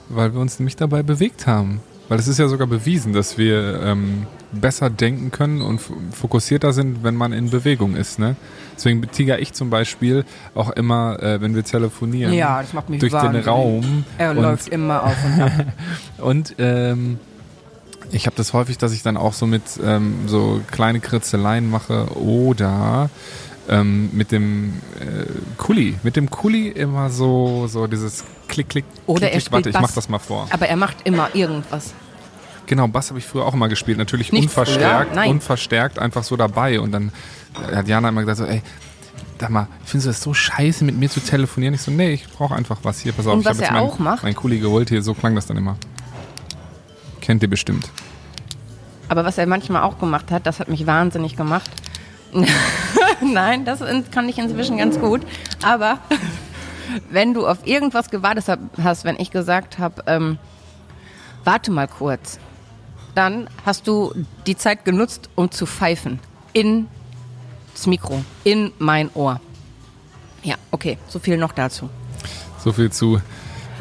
[0.10, 1.82] weil wir uns nämlich dabei bewegt haben.
[2.12, 5.80] Weil es ist ja sogar bewiesen, dass wir ähm, besser denken können und
[6.12, 8.19] fokussierter sind, wenn man in Bewegung ist.
[8.19, 8.36] Ne?
[8.76, 13.00] Deswegen tiger ich zum Beispiel auch immer, äh, wenn wir telefonieren, Ja, das macht mich
[13.00, 13.47] durch den wahnsinnig.
[13.47, 14.04] Raum.
[14.17, 15.52] Er und läuft immer auf und ab.
[16.17, 17.17] und ähm,
[18.12, 22.08] ich habe das häufig, dass ich dann auch so mit ähm, so kleine Kritzeleien mache
[22.17, 23.10] oder
[23.69, 25.95] ähm, mit dem äh, Kuli.
[26.04, 28.84] Mit dem Kuli immer so, so dieses Klick, Klick.
[29.06, 29.45] Oder klick, er klick.
[29.45, 30.50] spielt Warte, ich mach das mal vor.
[30.52, 31.93] Aber er macht immer irgendwas.
[32.71, 33.97] Genau, Bass habe ich früher auch immer gespielt.
[33.97, 36.79] Natürlich Nicht unverstärkt, früher, unverstärkt, einfach so dabei.
[36.79, 37.12] Und dann
[37.75, 38.62] hat Jana immer gesagt so, ey,
[39.41, 41.73] sag mal, findest du das so scheiße, mit mir zu telefonieren?
[41.73, 43.01] Ich so, nee, ich brauche einfach was.
[43.01, 44.23] Hier, pass auf, Und ich habe was jetzt er mein, auch macht?
[44.23, 44.88] mein Kuli geholt.
[44.88, 45.75] Hier, so klang das dann immer.
[47.19, 47.89] Kennt ihr bestimmt.
[49.10, 51.69] Aber was er manchmal auch gemacht hat, das hat mich wahnsinnig gemacht.
[53.21, 55.23] Nein, das kann ich inzwischen ganz gut.
[55.62, 55.97] Aber
[57.10, 58.45] wenn du auf irgendwas gewartet
[58.81, 60.38] hast, wenn ich gesagt habe, ähm,
[61.43, 62.39] warte mal kurz,
[63.15, 64.13] dann hast du
[64.47, 66.19] die Zeit genutzt, um zu pfeifen.
[66.54, 66.88] In
[67.74, 69.39] das Mikro, in mein Ohr.
[70.43, 71.89] Ja, okay, so viel noch dazu.
[72.63, 73.21] So viel zu,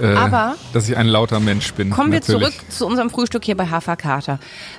[0.01, 1.91] äh, Aber- dass ich ein lauter Mensch bin.
[1.91, 2.41] Kommen wir natürlich.
[2.59, 4.39] zurück zu unserem Frühstück hier bei Haferkater.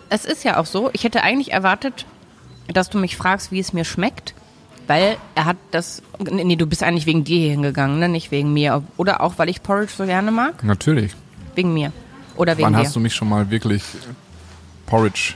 [0.09, 2.05] Es ist ja auch so, ich hätte eigentlich erwartet,
[2.67, 4.33] dass du mich fragst, wie es mir schmeckt,
[4.87, 6.01] weil er hat das.
[6.19, 8.07] Nee, du bist eigentlich wegen dir hier hingegangen, ne?
[8.09, 8.83] nicht wegen mir.
[8.97, 10.63] Oder auch, weil ich Porridge so gerne mag?
[10.63, 11.13] Natürlich.
[11.55, 11.91] Wegen mir.
[12.37, 12.79] Oder wegen Wann dir.
[12.79, 13.83] hast du mich schon mal wirklich
[14.91, 15.35] Porridge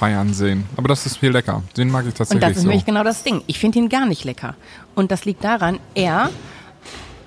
[0.00, 0.64] feiern sehen?
[0.76, 1.62] Aber das ist viel lecker.
[1.76, 2.68] Den mag ich Und tatsächlich das ist so.
[2.68, 3.42] nämlich genau das Ding.
[3.46, 4.56] Ich finde ihn gar nicht lecker.
[4.96, 6.30] Und das liegt daran, er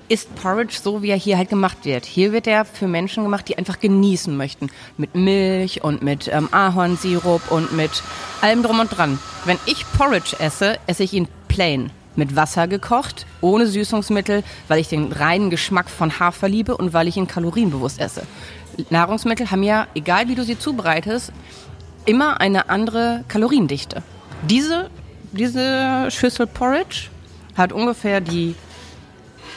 [0.08, 2.04] ist Porridge so, wie er hier halt gemacht wird.
[2.04, 4.68] Hier wird er für Menschen gemacht, die einfach genießen möchten.
[4.98, 8.02] Mit Milch und mit ähm, Ahornsirup und mit
[8.42, 9.18] allem drum und dran.
[9.46, 11.90] Wenn ich Porridge esse, esse ich ihn plain.
[12.16, 17.08] Mit Wasser gekocht, ohne Süßungsmittel, weil ich den reinen Geschmack von Hafer liebe und weil
[17.08, 18.22] ich ihn kalorienbewusst esse.
[18.90, 21.32] Nahrungsmittel haben ja, egal wie du sie zubereitest,
[22.04, 24.02] immer eine andere Kaloriendichte.
[24.42, 24.90] Diese,
[25.32, 27.08] diese Schüssel Porridge
[27.56, 28.54] hat ungefähr die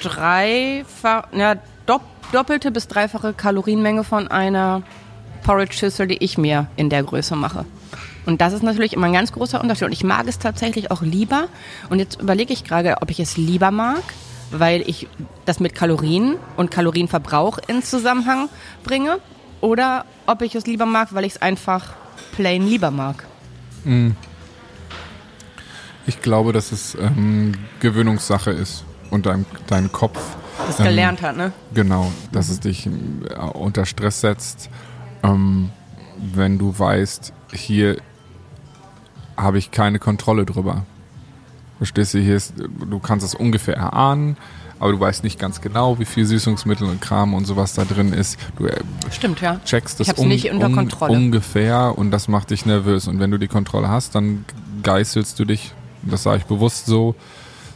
[0.02, 4.84] dreifach, ja, dopp, doppelte bis dreifache Kalorienmenge von einer
[5.44, 7.66] Porridge-Schüssel, die ich mir in der Größe mache.
[8.28, 9.86] Und das ist natürlich immer ein ganz großer Unterschied.
[9.86, 11.48] Und ich mag es tatsächlich auch lieber.
[11.90, 14.04] Und jetzt überlege ich gerade, ob ich es lieber mag,
[14.52, 15.08] weil ich
[15.46, 18.50] das mit Kalorien und Kalorienverbrauch in Zusammenhang
[18.84, 19.20] bringe.
[19.62, 21.94] Oder ob ich es lieber mag, weil ich es einfach
[22.34, 23.24] plain lieber mag.
[26.06, 30.20] Ich glaube, dass es ähm, Gewöhnungssache ist und dein, dein Kopf.
[30.68, 31.54] Das ähm, gelernt hat, ne?
[31.74, 32.90] Genau, dass es dich äh,
[33.54, 34.70] unter Stress setzt,
[35.24, 35.70] ähm,
[36.18, 37.98] wenn du weißt, hier
[39.38, 40.86] habe ich keine Kontrolle drüber.
[41.78, 44.36] Verstehst du, hier ist, du kannst es ungefähr erahnen,
[44.80, 48.14] aber du weißt nicht ganz genau, wie viel Süßungsmittel und Kram und sowas da drin
[48.14, 48.40] ist.
[48.58, 48.80] Du äh,
[49.12, 49.60] Stimmt, ja.
[49.64, 51.14] checkst das unter Kontrolle.
[51.14, 53.08] ungefähr und das macht dich nervös.
[53.08, 54.46] Und wenn du die Kontrolle hast, dann
[54.84, 55.74] geißelst du dich,
[56.04, 57.16] das sage ich bewusst so,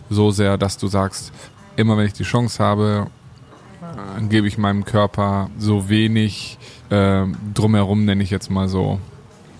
[0.09, 1.31] so sehr, dass du sagst,
[1.75, 3.07] immer wenn ich die Chance habe,
[3.81, 6.57] äh, gebe ich meinem Körper so wenig
[6.89, 8.99] äh, drumherum, nenne ich jetzt mal so.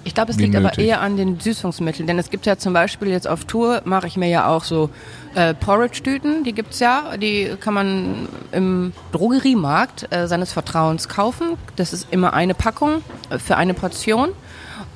[0.03, 0.87] Ich glaube, es liegt aber nötig.
[0.87, 2.07] eher an den Süßungsmitteln.
[2.07, 4.89] Denn es gibt ja zum Beispiel jetzt auf Tour, mache ich mir ja auch so
[5.35, 6.43] äh, Porridge-Tüten.
[6.43, 7.17] Die gibt's ja.
[7.17, 11.57] Die kann man im Drogeriemarkt äh, seines Vertrauens kaufen.
[11.75, 14.29] Das ist immer eine Packung äh, für eine Portion.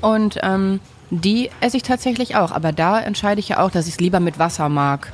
[0.01, 0.79] Und ähm,
[1.11, 2.51] die esse ich tatsächlich auch.
[2.51, 5.13] Aber da entscheide ich ja auch, dass ich es lieber mit Wasser mag.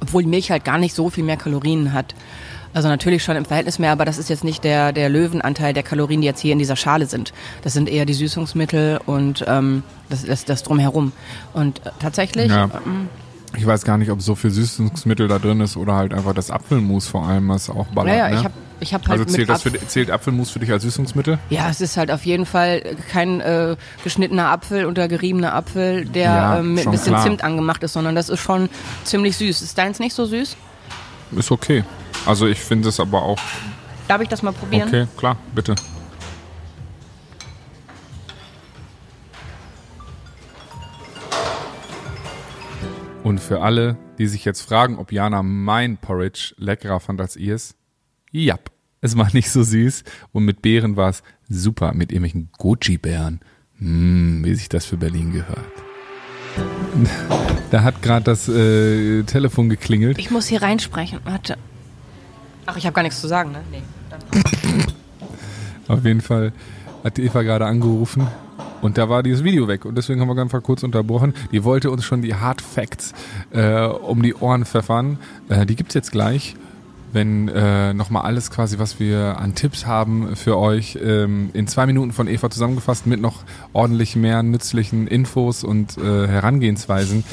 [0.00, 2.14] Obwohl Milch halt gar nicht so viel mehr Kalorien hat.
[2.74, 5.82] Also natürlich schon im Verhältnis mehr, aber das ist jetzt nicht der, der Löwenanteil der
[5.82, 7.32] Kalorien, die jetzt hier in dieser Schale sind.
[7.62, 11.12] Das sind eher die Süßungsmittel und ähm, das, das, das drumherum.
[11.52, 12.64] Und äh, tatsächlich, Ja.
[12.86, 13.08] ähm,
[13.56, 16.50] Ich weiß gar nicht, ob so viel Süßungsmittel da drin ist oder halt einfach das
[16.50, 18.12] Apfelmus vor allem, was auch ballert.
[18.16, 18.36] naja, ne?
[18.36, 21.38] ich habe ich hab halt also zählt, das für, zählt Apfelmus für dich als Süßungsmittel?
[21.50, 22.82] Ja, es ist halt auf jeden Fall
[23.12, 27.22] kein äh, geschnittener Apfel oder geriebener Apfel, der Ja, ähm, mit ein bisschen klar.
[27.24, 28.68] Zimt angemacht ist, sondern das ist schon
[29.04, 29.60] ziemlich süß.
[29.62, 30.56] Ist deins nicht so süß?
[31.36, 31.84] Ist okay.
[32.26, 33.38] Also ich finde es aber auch
[34.08, 34.88] Darf ich das mal probieren?
[34.88, 35.74] okay, klar, bitte.
[43.22, 47.76] Und für alle, die sich jetzt fragen, ob Jana mein Porridge leckerer fand als ihrs,
[48.32, 48.58] ja,
[49.00, 53.40] es war nicht so süß und mit Beeren war es super, mit irgendwelchen Goji-Beeren.
[53.78, 55.91] Mm, wie sich das für Berlin gehört.
[57.70, 60.18] Da hat gerade das äh, Telefon geklingelt.
[60.18, 61.20] Ich muss hier reinsprechen.
[61.24, 61.56] Warte.
[62.66, 63.62] Ach, ich habe gar nichts zu sagen, ne?
[63.70, 63.82] Nee.
[64.10, 64.84] Dann.
[65.98, 66.52] Auf jeden Fall
[67.02, 68.26] hat die Eva gerade angerufen
[68.82, 71.34] und da war dieses Video weg und deswegen haben wir einfach kurz unterbrochen.
[71.50, 73.12] Die wollte uns schon die Hard Facts
[73.50, 75.18] äh, um die Ohren pfeffern.
[75.48, 76.56] Äh, die gibt's jetzt gleich,
[77.12, 81.86] wenn äh, nochmal alles quasi, was wir an Tipps haben für euch, ähm, in zwei
[81.86, 87.24] Minuten von Eva zusammengefasst mit noch ordentlich mehr nützlichen Infos und äh, Herangehensweisen.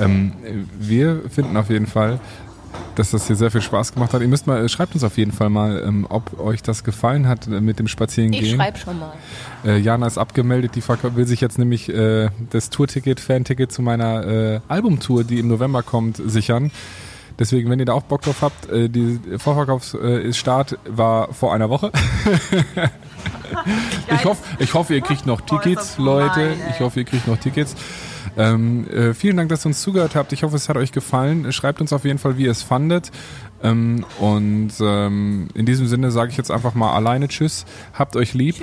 [0.00, 0.32] Ähm,
[0.78, 2.20] wir finden auf jeden Fall,
[2.94, 4.22] dass das hier sehr viel Spaß gemacht hat.
[4.22, 7.26] Ihr müsst mal, äh, schreibt uns auf jeden Fall mal, ähm, ob euch das gefallen
[7.26, 8.44] hat äh, mit dem Spazierengehen.
[8.44, 9.12] Ich schreibe schon mal.
[9.64, 14.26] Äh, Jana ist abgemeldet, die will sich jetzt nämlich äh, das Tourticket, Fanticket zu meiner
[14.26, 16.70] äh, Albumtour, die im November kommt, sichern.
[17.38, 21.90] Deswegen, wenn ihr da auch Bock drauf habt, äh, die Vorverkaufsstart war vor einer Woche.
[24.12, 26.54] ich, hoffe, ich hoffe, ihr kriegt noch Tickets, Leute.
[26.70, 27.74] Ich hoffe, ihr kriegt noch Tickets.
[28.36, 30.32] Ähm, äh, vielen Dank, dass ihr uns zugehört habt.
[30.32, 31.52] Ich hoffe, es hat euch gefallen.
[31.52, 33.10] Schreibt uns auf jeden Fall, wie ihr es fandet.
[33.62, 37.64] Ähm, und ähm, in diesem Sinne sage ich jetzt einfach mal alleine Tschüss.
[37.92, 38.56] Habt euch lieb.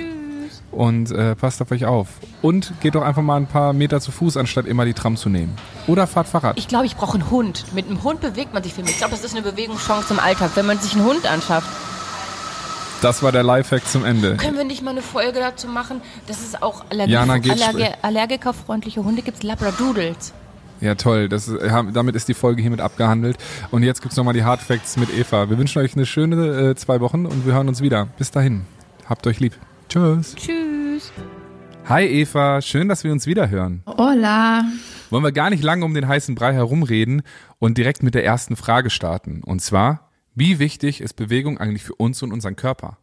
[0.72, 2.08] Und äh, passt auf euch auf.
[2.40, 5.28] Und geht doch einfach mal ein paar Meter zu Fuß, anstatt immer die Tram zu
[5.28, 5.54] nehmen.
[5.86, 6.58] Oder fahrt Fahrrad.
[6.58, 7.66] Ich glaube, ich brauche einen Hund.
[7.74, 8.92] Mit einem Hund bewegt man sich viel mehr.
[8.92, 11.68] Ich glaube, das ist eine Bewegungschance im Alltag, wenn man sich einen Hund anschafft.
[13.02, 14.36] Das war der Lifehack zum Ende.
[14.36, 19.22] Können wir nicht mal eine Folge dazu machen, dass es auch Jana Allergi allergikerfreundliche Hunde
[19.22, 19.42] gibt?
[19.42, 20.32] Labradoodles.
[20.80, 21.28] Ja, toll.
[21.28, 23.36] Das, haben- damit ist die Folge hiermit abgehandelt.
[23.70, 25.50] Und jetzt gibt's nochmal die Hard Facts mit Eva.
[25.50, 28.06] Wir wünschen euch eine schöne äh, zwei Wochen und wir hören uns wieder.
[28.18, 28.64] Bis dahin.
[29.08, 29.54] Habt euch lieb.
[29.92, 30.34] Tschüss.
[30.36, 31.12] Tschüss.
[31.86, 33.82] Hi Eva, schön, dass wir uns wieder hören.
[33.86, 34.64] Hola.
[35.10, 37.20] Wollen wir gar nicht lange um den heißen Brei herumreden
[37.58, 39.42] und direkt mit der ersten Frage starten.
[39.44, 42.96] Und zwar, wie wichtig ist Bewegung eigentlich für uns und unseren Körper?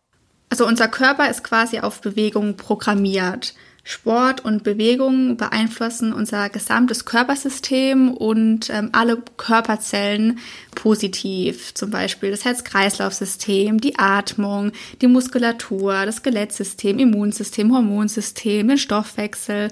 [0.50, 3.54] Also unser Körper ist quasi auf Bewegung programmiert.
[3.84, 10.40] Sport und Bewegung beeinflussen unser gesamtes Körpersystem und ähm, alle Körperzellen
[10.76, 11.74] positiv.
[11.74, 19.70] Zum Beispiel das Herz-Kreislauf-System, die Atmung, die Muskulatur, das Skelettsystem, Immunsystem, Hormonsystem, den Stoffwechsel.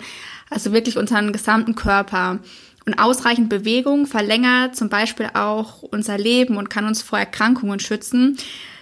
[0.49, 2.39] Also wirklich unseren gesamten Körper.
[2.85, 8.37] Und ausreichend Bewegung verlängert zum Beispiel auch unser Leben und kann uns vor Erkrankungen schützen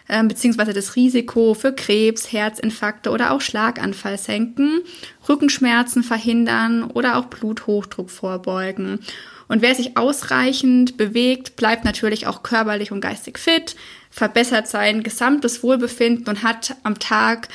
[0.08, 4.82] ähm, beziehungsweise das Risiko für Krebs, Herzinfarkte oder auch Schlaganfall senken,
[5.28, 9.00] Rückenschmerzen verhindern oder auch Bluthochdruck vorbeugen.
[9.48, 13.76] Und wer sich ausreichend bewegt, bleibt natürlich auch körperlich und geistig fit,
[14.10, 17.50] verbessert sein gesamtes Wohlbefinden und hat am Tag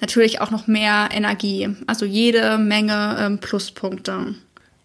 [0.00, 1.68] natürlich auch noch mehr Energie.
[1.86, 4.34] Also jede Menge ähm, Pluspunkte.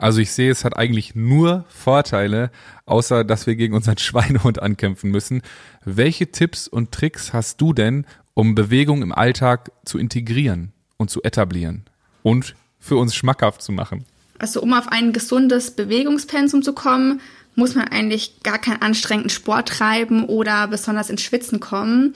[0.02, 2.50] Also ich sehe, es hat eigentlich nur Vorteile,
[2.88, 5.44] außer dass wir gegen unseren Schweinehund ankämpfen müssen.
[5.86, 11.22] Welche Tipps und Tricks hast du denn, um Bewegung im Alltag zu integrieren und zu
[11.22, 11.86] etablieren
[12.24, 14.06] und für uns schmackhaft zu machen?
[14.40, 17.22] Also um auf ein gesundes Bewegungspensum zu kommen,
[17.54, 22.16] muss man eigentlich gar keinen anstrengenden Sport treiben oder besonders ins Schwitzen kommen.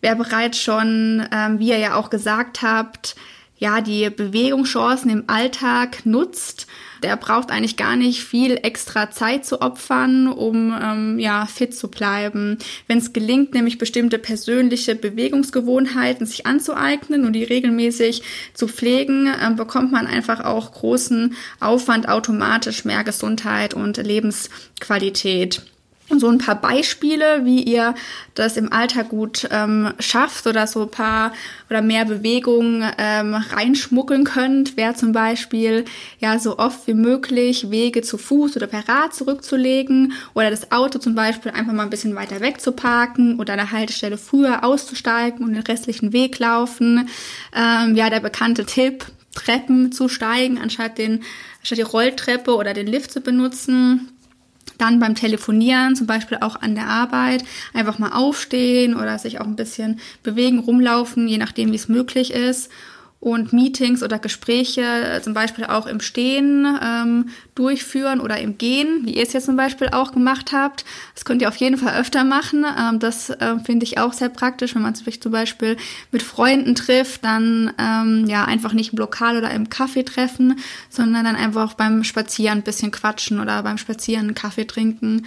[0.00, 3.16] Wer bereits schon, ähm, wie ihr ja auch gesagt habt,
[3.58, 6.66] ja, die Bewegungschancen im Alltag nutzt,
[7.02, 11.88] der braucht eigentlich gar nicht viel extra Zeit zu opfern, um ähm, ja fit zu
[11.88, 12.58] bleiben.
[12.86, 18.22] Wenn es gelingt, nämlich bestimmte persönliche Bewegungsgewohnheiten sich anzueignen und die regelmäßig
[18.54, 25.62] zu pflegen, ähm, bekommt man einfach auch großen Aufwand automatisch mehr Gesundheit und Lebensqualität.
[26.10, 27.94] Und so ein paar Beispiele, wie ihr
[28.34, 31.32] das im Alltag gut ähm, schafft oder so ein paar
[31.68, 35.84] oder mehr Bewegung ähm, reinschmuggeln könnt, wäre zum Beispiel
[36.18, 40.98] ja so oft wie möglich Wege zu Fuß oder per Rad zurückzulegen oder das Auto
[40.98, 44.64] zum Beispiel einfach mal ein bisschen weiter weg zu parken oder an der Haltestelle früher
[44.64, 47.10] auszusteigen und den restlichen Weg laufen.
[47.54, 51.22] Ähm, ja, der bekannte Tipp, Treppen zu steigen, anstatt den,
[51.58, 54.08] anstatt die Rolltreppe oder den Lift zu benutzen
[54.78, 59.46] Dann beim Telefonieren, zum Beispiel auch an der Arbeit, einfach mal aufstehen oder sich auch
[59.46, 62.70] ein bisschen bewegen, rumlaufen, je nachdem, wie es möglich ist
[63.20, 69.00] und Meetings oder Gespräche äh, zum Beispiel auch im Stehen ähm, durchführen oder im Gehen,
[69.04, 70.84] wie ihr es jetzt zum Beispiel auch gemacht habt.
[71.14, 72.64] Das könnt ihr auf jeden Fall öfter machen.
[72.64, 75.76] Ähm, das äh, finde ich auch sehr praktisch, wenn man sich zum Beispiel
[76.12, 81.24] mit Freunden trifft, dann ähm, ja einfach nicht im Lokal oder im Kaffee treffen, sondern
[81.24, 85.26] dann einfach beim Spazieren ein bisschen quatschen oder beim Spazieren einen Kaffee trinken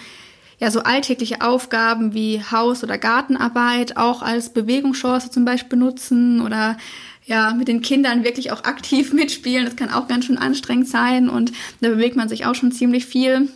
[0.62, 6.78] ja, so alltägliche Aufgaben wie Haus- oder Gartenarbeit auch als Bewegungschance zum Beispiel nutzen oder
[7.32, 9.66] ja, mit den Kindern wirklich auch aktiv mitspielen.
[9.66, 13.06] Das kann auch ganz schön anstrengend sein und da bewegt man sich auch schon ziemlich
[13.06, 13.48] viel.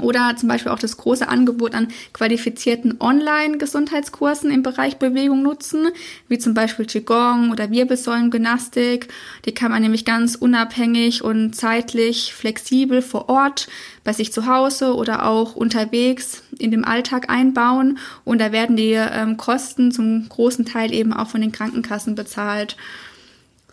[0.00, 5.88] Oder zum Beispiel auch das große Angebot an qualifizierten Online-Gesundheitskursen im Bereich Bewegung nutzen,
[6.28, 9.08] wie zum Beispiel Qigong oder Wirbelsäulengymnastik.
[9.44, 13.68] Die kann man nämlich ganz unabhängig und zeitlich flexibel vor Ort
[14.02, 17.98] bei sich zu Hause oder auch unterwegs in dem Alltag einbauen.
[18.24, 22.76] Und da werden die ähm, Kosten zum großen Teil eben auch von den Krankenkassen bezahlt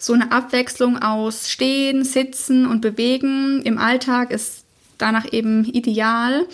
[0.02, 4.64] so eine Abwechslung aus Stehen, Sitzen und Bewegen im Alltag ist
[5.00, 6.46] danach eben ideal.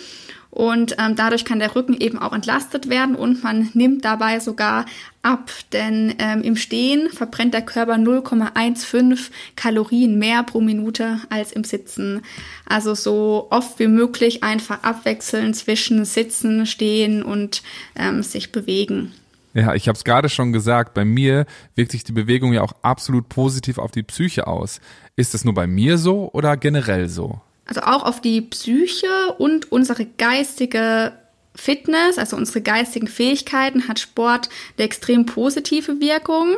[0.56, 4.86] Und ähm, dadurch kann der Rücken eben auch entlastet werden und man nimmt dabei sogar
[5.20, 11.62] ab, denn ähm, im Stehen verbrennt der Körper 0,15 Kalorien mehr pro Minute als im
[11.62, 12.22] Sitzen.
[12.64, 17.62] Also so oft wie möglich einfach abwechseln zwischen Sitzen, Stehen und
[17.94, 19.12] ähm, sich bewegen.
[19.52, 22.72] Ja, ich habe es gerade schon gesagt, bei mir wirkt sich die Bewegung ja auch
[22.80, 24.80] absolut positiv auf die Psyche aus.
[25.16, 27.42] Ist das nur bei mir so oder generell so?
[27.66, 31.12] Also auch auf die Psyche und unsere geistige
[31.54, 36.56] Fitness, also unsere geistigen Fähigkeiten, hat Sport eine extrem positive Wirkung.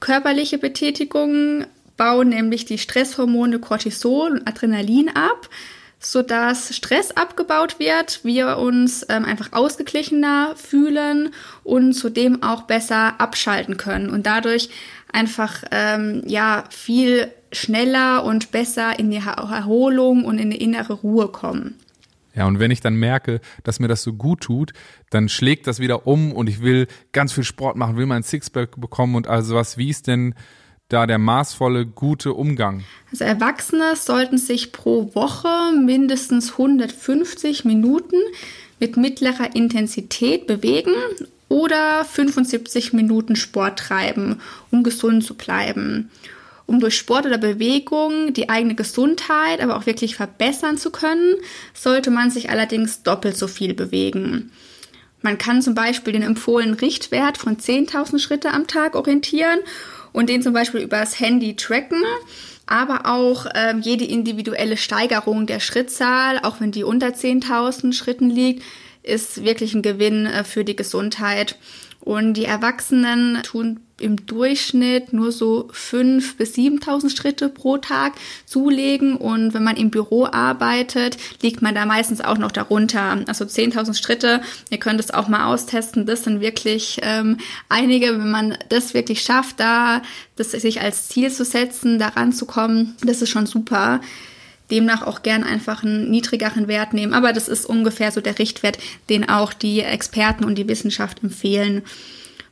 [0.00, 5.48] Körperliche Betätigungen bauen nämlich die Stresshormone Cortisol und Adrenalin ab,
[5.98, 13.76] sodass Stress abgebaut wird, wir uns ähm, einfach ausgeglichener fühlen und zudem auch besser abschalten
[13.76, 14.70] können und dadurch
[15.12, 21.28] einfach ähm, ja viel schneller und besser in die Erholung und in die innere Ruhe
[21.28, 21.76] kommen.
[22.34, 24.72] Ja, und wenn ich dann merke, dass mir das so gut tut,
[25.10, 28.80] dann schlägt das wieder um und ich will ganz viel Sport machen, will mein Sixpack
[28.80, 29.78] bekommen und also was.
[29.78, 30.34] Wie ist denn
[30.88, 32.84] da der maßvolle, gute Umgang?
[33.10, 35.48] Also Erwachsene sollten sich pro Woche
[35.84, 38.16] mindestens 150 Minuten
[38.78, 40.92] mit mittlerer Intensität bewegen
[41.50, 46.10] oder 75 Minuten Sport treiben, um gesund zu bleiben
[46.70, 51.34] um durch Sport oder Bewegung die eigene Gesundheit aber auch wirklich verbessern zu können,
[51.74, 54.52] sollte man sich allerdings doppelt so viel bewegen.
[55.20, 59.58] Man kann zum Beispiel den empfohlenen Richtwert von 10.000 Schritte am Tag orientieren
[60.12, 62.04] und den zum Beispiel übers Handy tracken,
[62.66, 68.62] aber auch ähm, jede individuelle Steigerung der Schrittzahl, auch wenn die unter 10.000 Schritten liegt,
[69.10, 71.56] ist wirklich ein Gewinn äh, für die Gesundheit.
[72.00, 78.14] Und die Erwachsenen tun im Durchschnitt nur so 5.000 bis 7.000 Schritte pro Tag
[78.46, 79.16] zulegen.
[79.16, 83.18] Und wenn man im Büro arbeitet, liegt man da meistens auch noch darunter.
[83.26, 86.06] Also 10.000 Schritte, ihr könnt es auch mal austesten.
[86.06, 87.36] Das sind wirklich ähm,
[87.68, 90.00] einige, wenn man das wirklich schafft, da
[90.36, 94.00] das sich als Ziel zu setzen, daran zu kommen, das ist schon super
[94.70, 97.12] demnach auch gern einfach einen niedrigeren Wert nehmen.
[97.12, 98.78] Aber das ist ungefähr so der Richtwert,
[99.08, 101.82] den auch die Experten und die Wissenschaft empfehlen.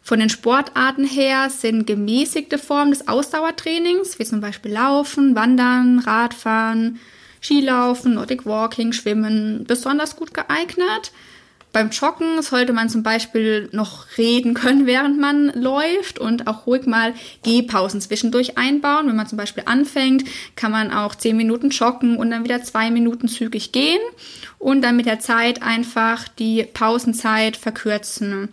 [0.02, 6.98] Von den Sportarten her sind gemäßigte Formen des Ausdauertrainings, wie zum Beispiel Laufen, Wandern, Radfahren,
[7.42, 11.12] Skilaufen, Nordic Walking, Schwimmen, besonders gut geeignet.
[11.72, 16.87] Beim Joggen sollte man zum Beispiel noch reden können, während man läuft und auch ruhig
[16.87, 19.07] mal Gehpausen zwischendurch einbauen.
[19.07, 20.24] Wenn man zum Beispiel anfängt,
[20.57, 24.00] kann man auch zehn Minuten joggen und dann wieder zwei Minuten zügig gehen
[24.59, 28.48] und dann mit der Zeit einfach die Pausenzeit verkürzen.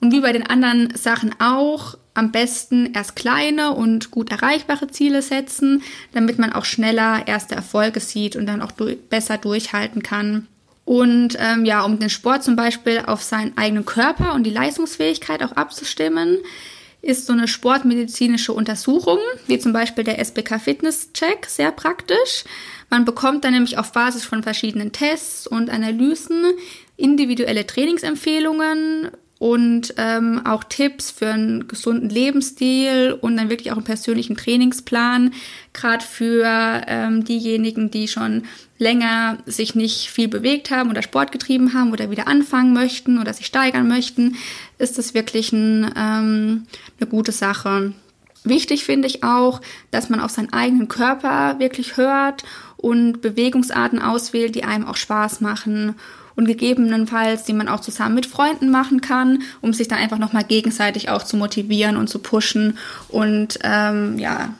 [0.00, 5.20] Und wie bei den anderen Sachen auch, am besten erst kleine und gut erreichbare Ziele
[5.22, 10.46] setzen, damit man auch schneller erste Erfolge sieht und dann auch durch, besser durchhalten kann.
[10.84, 15.42] Und ähm, ja, um den Sport zum Beispiel auf seinen eigenen Körper und die Leistungsfähigkeit
[15.42, 16.38] auch abzustimmen,
[17.00, 22.44] ist so eine sportmedizinische Untersuchung, wie zum Beispiel der SBK Fitness Check, sehr praktisch.
[22.90, 26.44] Man bekommt dann nämlich auf Basis von verschiedenen Tests und Analysen
[26.96, 29.10] individuelle Trainingsempfehlungen
[29.44, 35.34] und ähm, auch Tipps für einen gesunden Lebensstil und dann wirklich auch einen persönlichen Trainingsplan,
[35.74, 36.46] gerade für
[36.86, 38.44] ähm, diejenigen, die schon
[38.78, 43.34] länger sich nicht viel bewegt haben oder Sport getrieben haben oder wieder anfangen möchten oder
[43.34, 44.36] sich steigern möchten,
[44.78, 46.62] ist das wirklich ein, ähm,
[46.98, 47.92] eine gute Sache.
[48.44, 52.44] Wichtig finde ich auch, dass man auf seinen eigenen Körper wirklich hört
[52.78, 55.96] und Bewegungsarten auswählt, die einem auch Spaß machen
[56.36, 60.44] und gegebenenfalls, die man auch zusammen mit Freunden machen kann, um sich dann einfach nochmal
[60.44, 62.78] gegenseitig auch zu motivieren und zu pushen
[63.08, 64.54] und ähm, ja,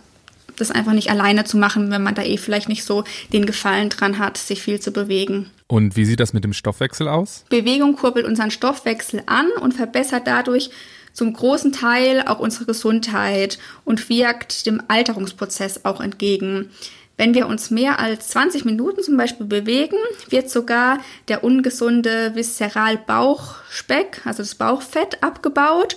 [0.57, 3.89] das einfach nicht alleine zu machen, wenn man da eh vielleicht nicht so den Gefallen
[3.89, 5.51] dran hat, sich viel zu bewegen.
[5.67, 7.45] Und wie sieht das mit dem Stoffwechsel aus?
[7.49, 10.71] Bewegung kurbelt unseren Stoffwechsel an und verbessert dadurch
[11.13, 16.71] zum großen Teil auch unsere Gesundheit und wirkt dem Alterungsprozess auch entgegen.
[17.17, 19.97] Wenn wir uns mehr als 20 Minuten zum Beispiel bewegen,
[20.31, 20.99] wird sogar
[21.29, 25.97] der ungesunde Viszeralbauchspeck, also das Bauchfett, abgebaut,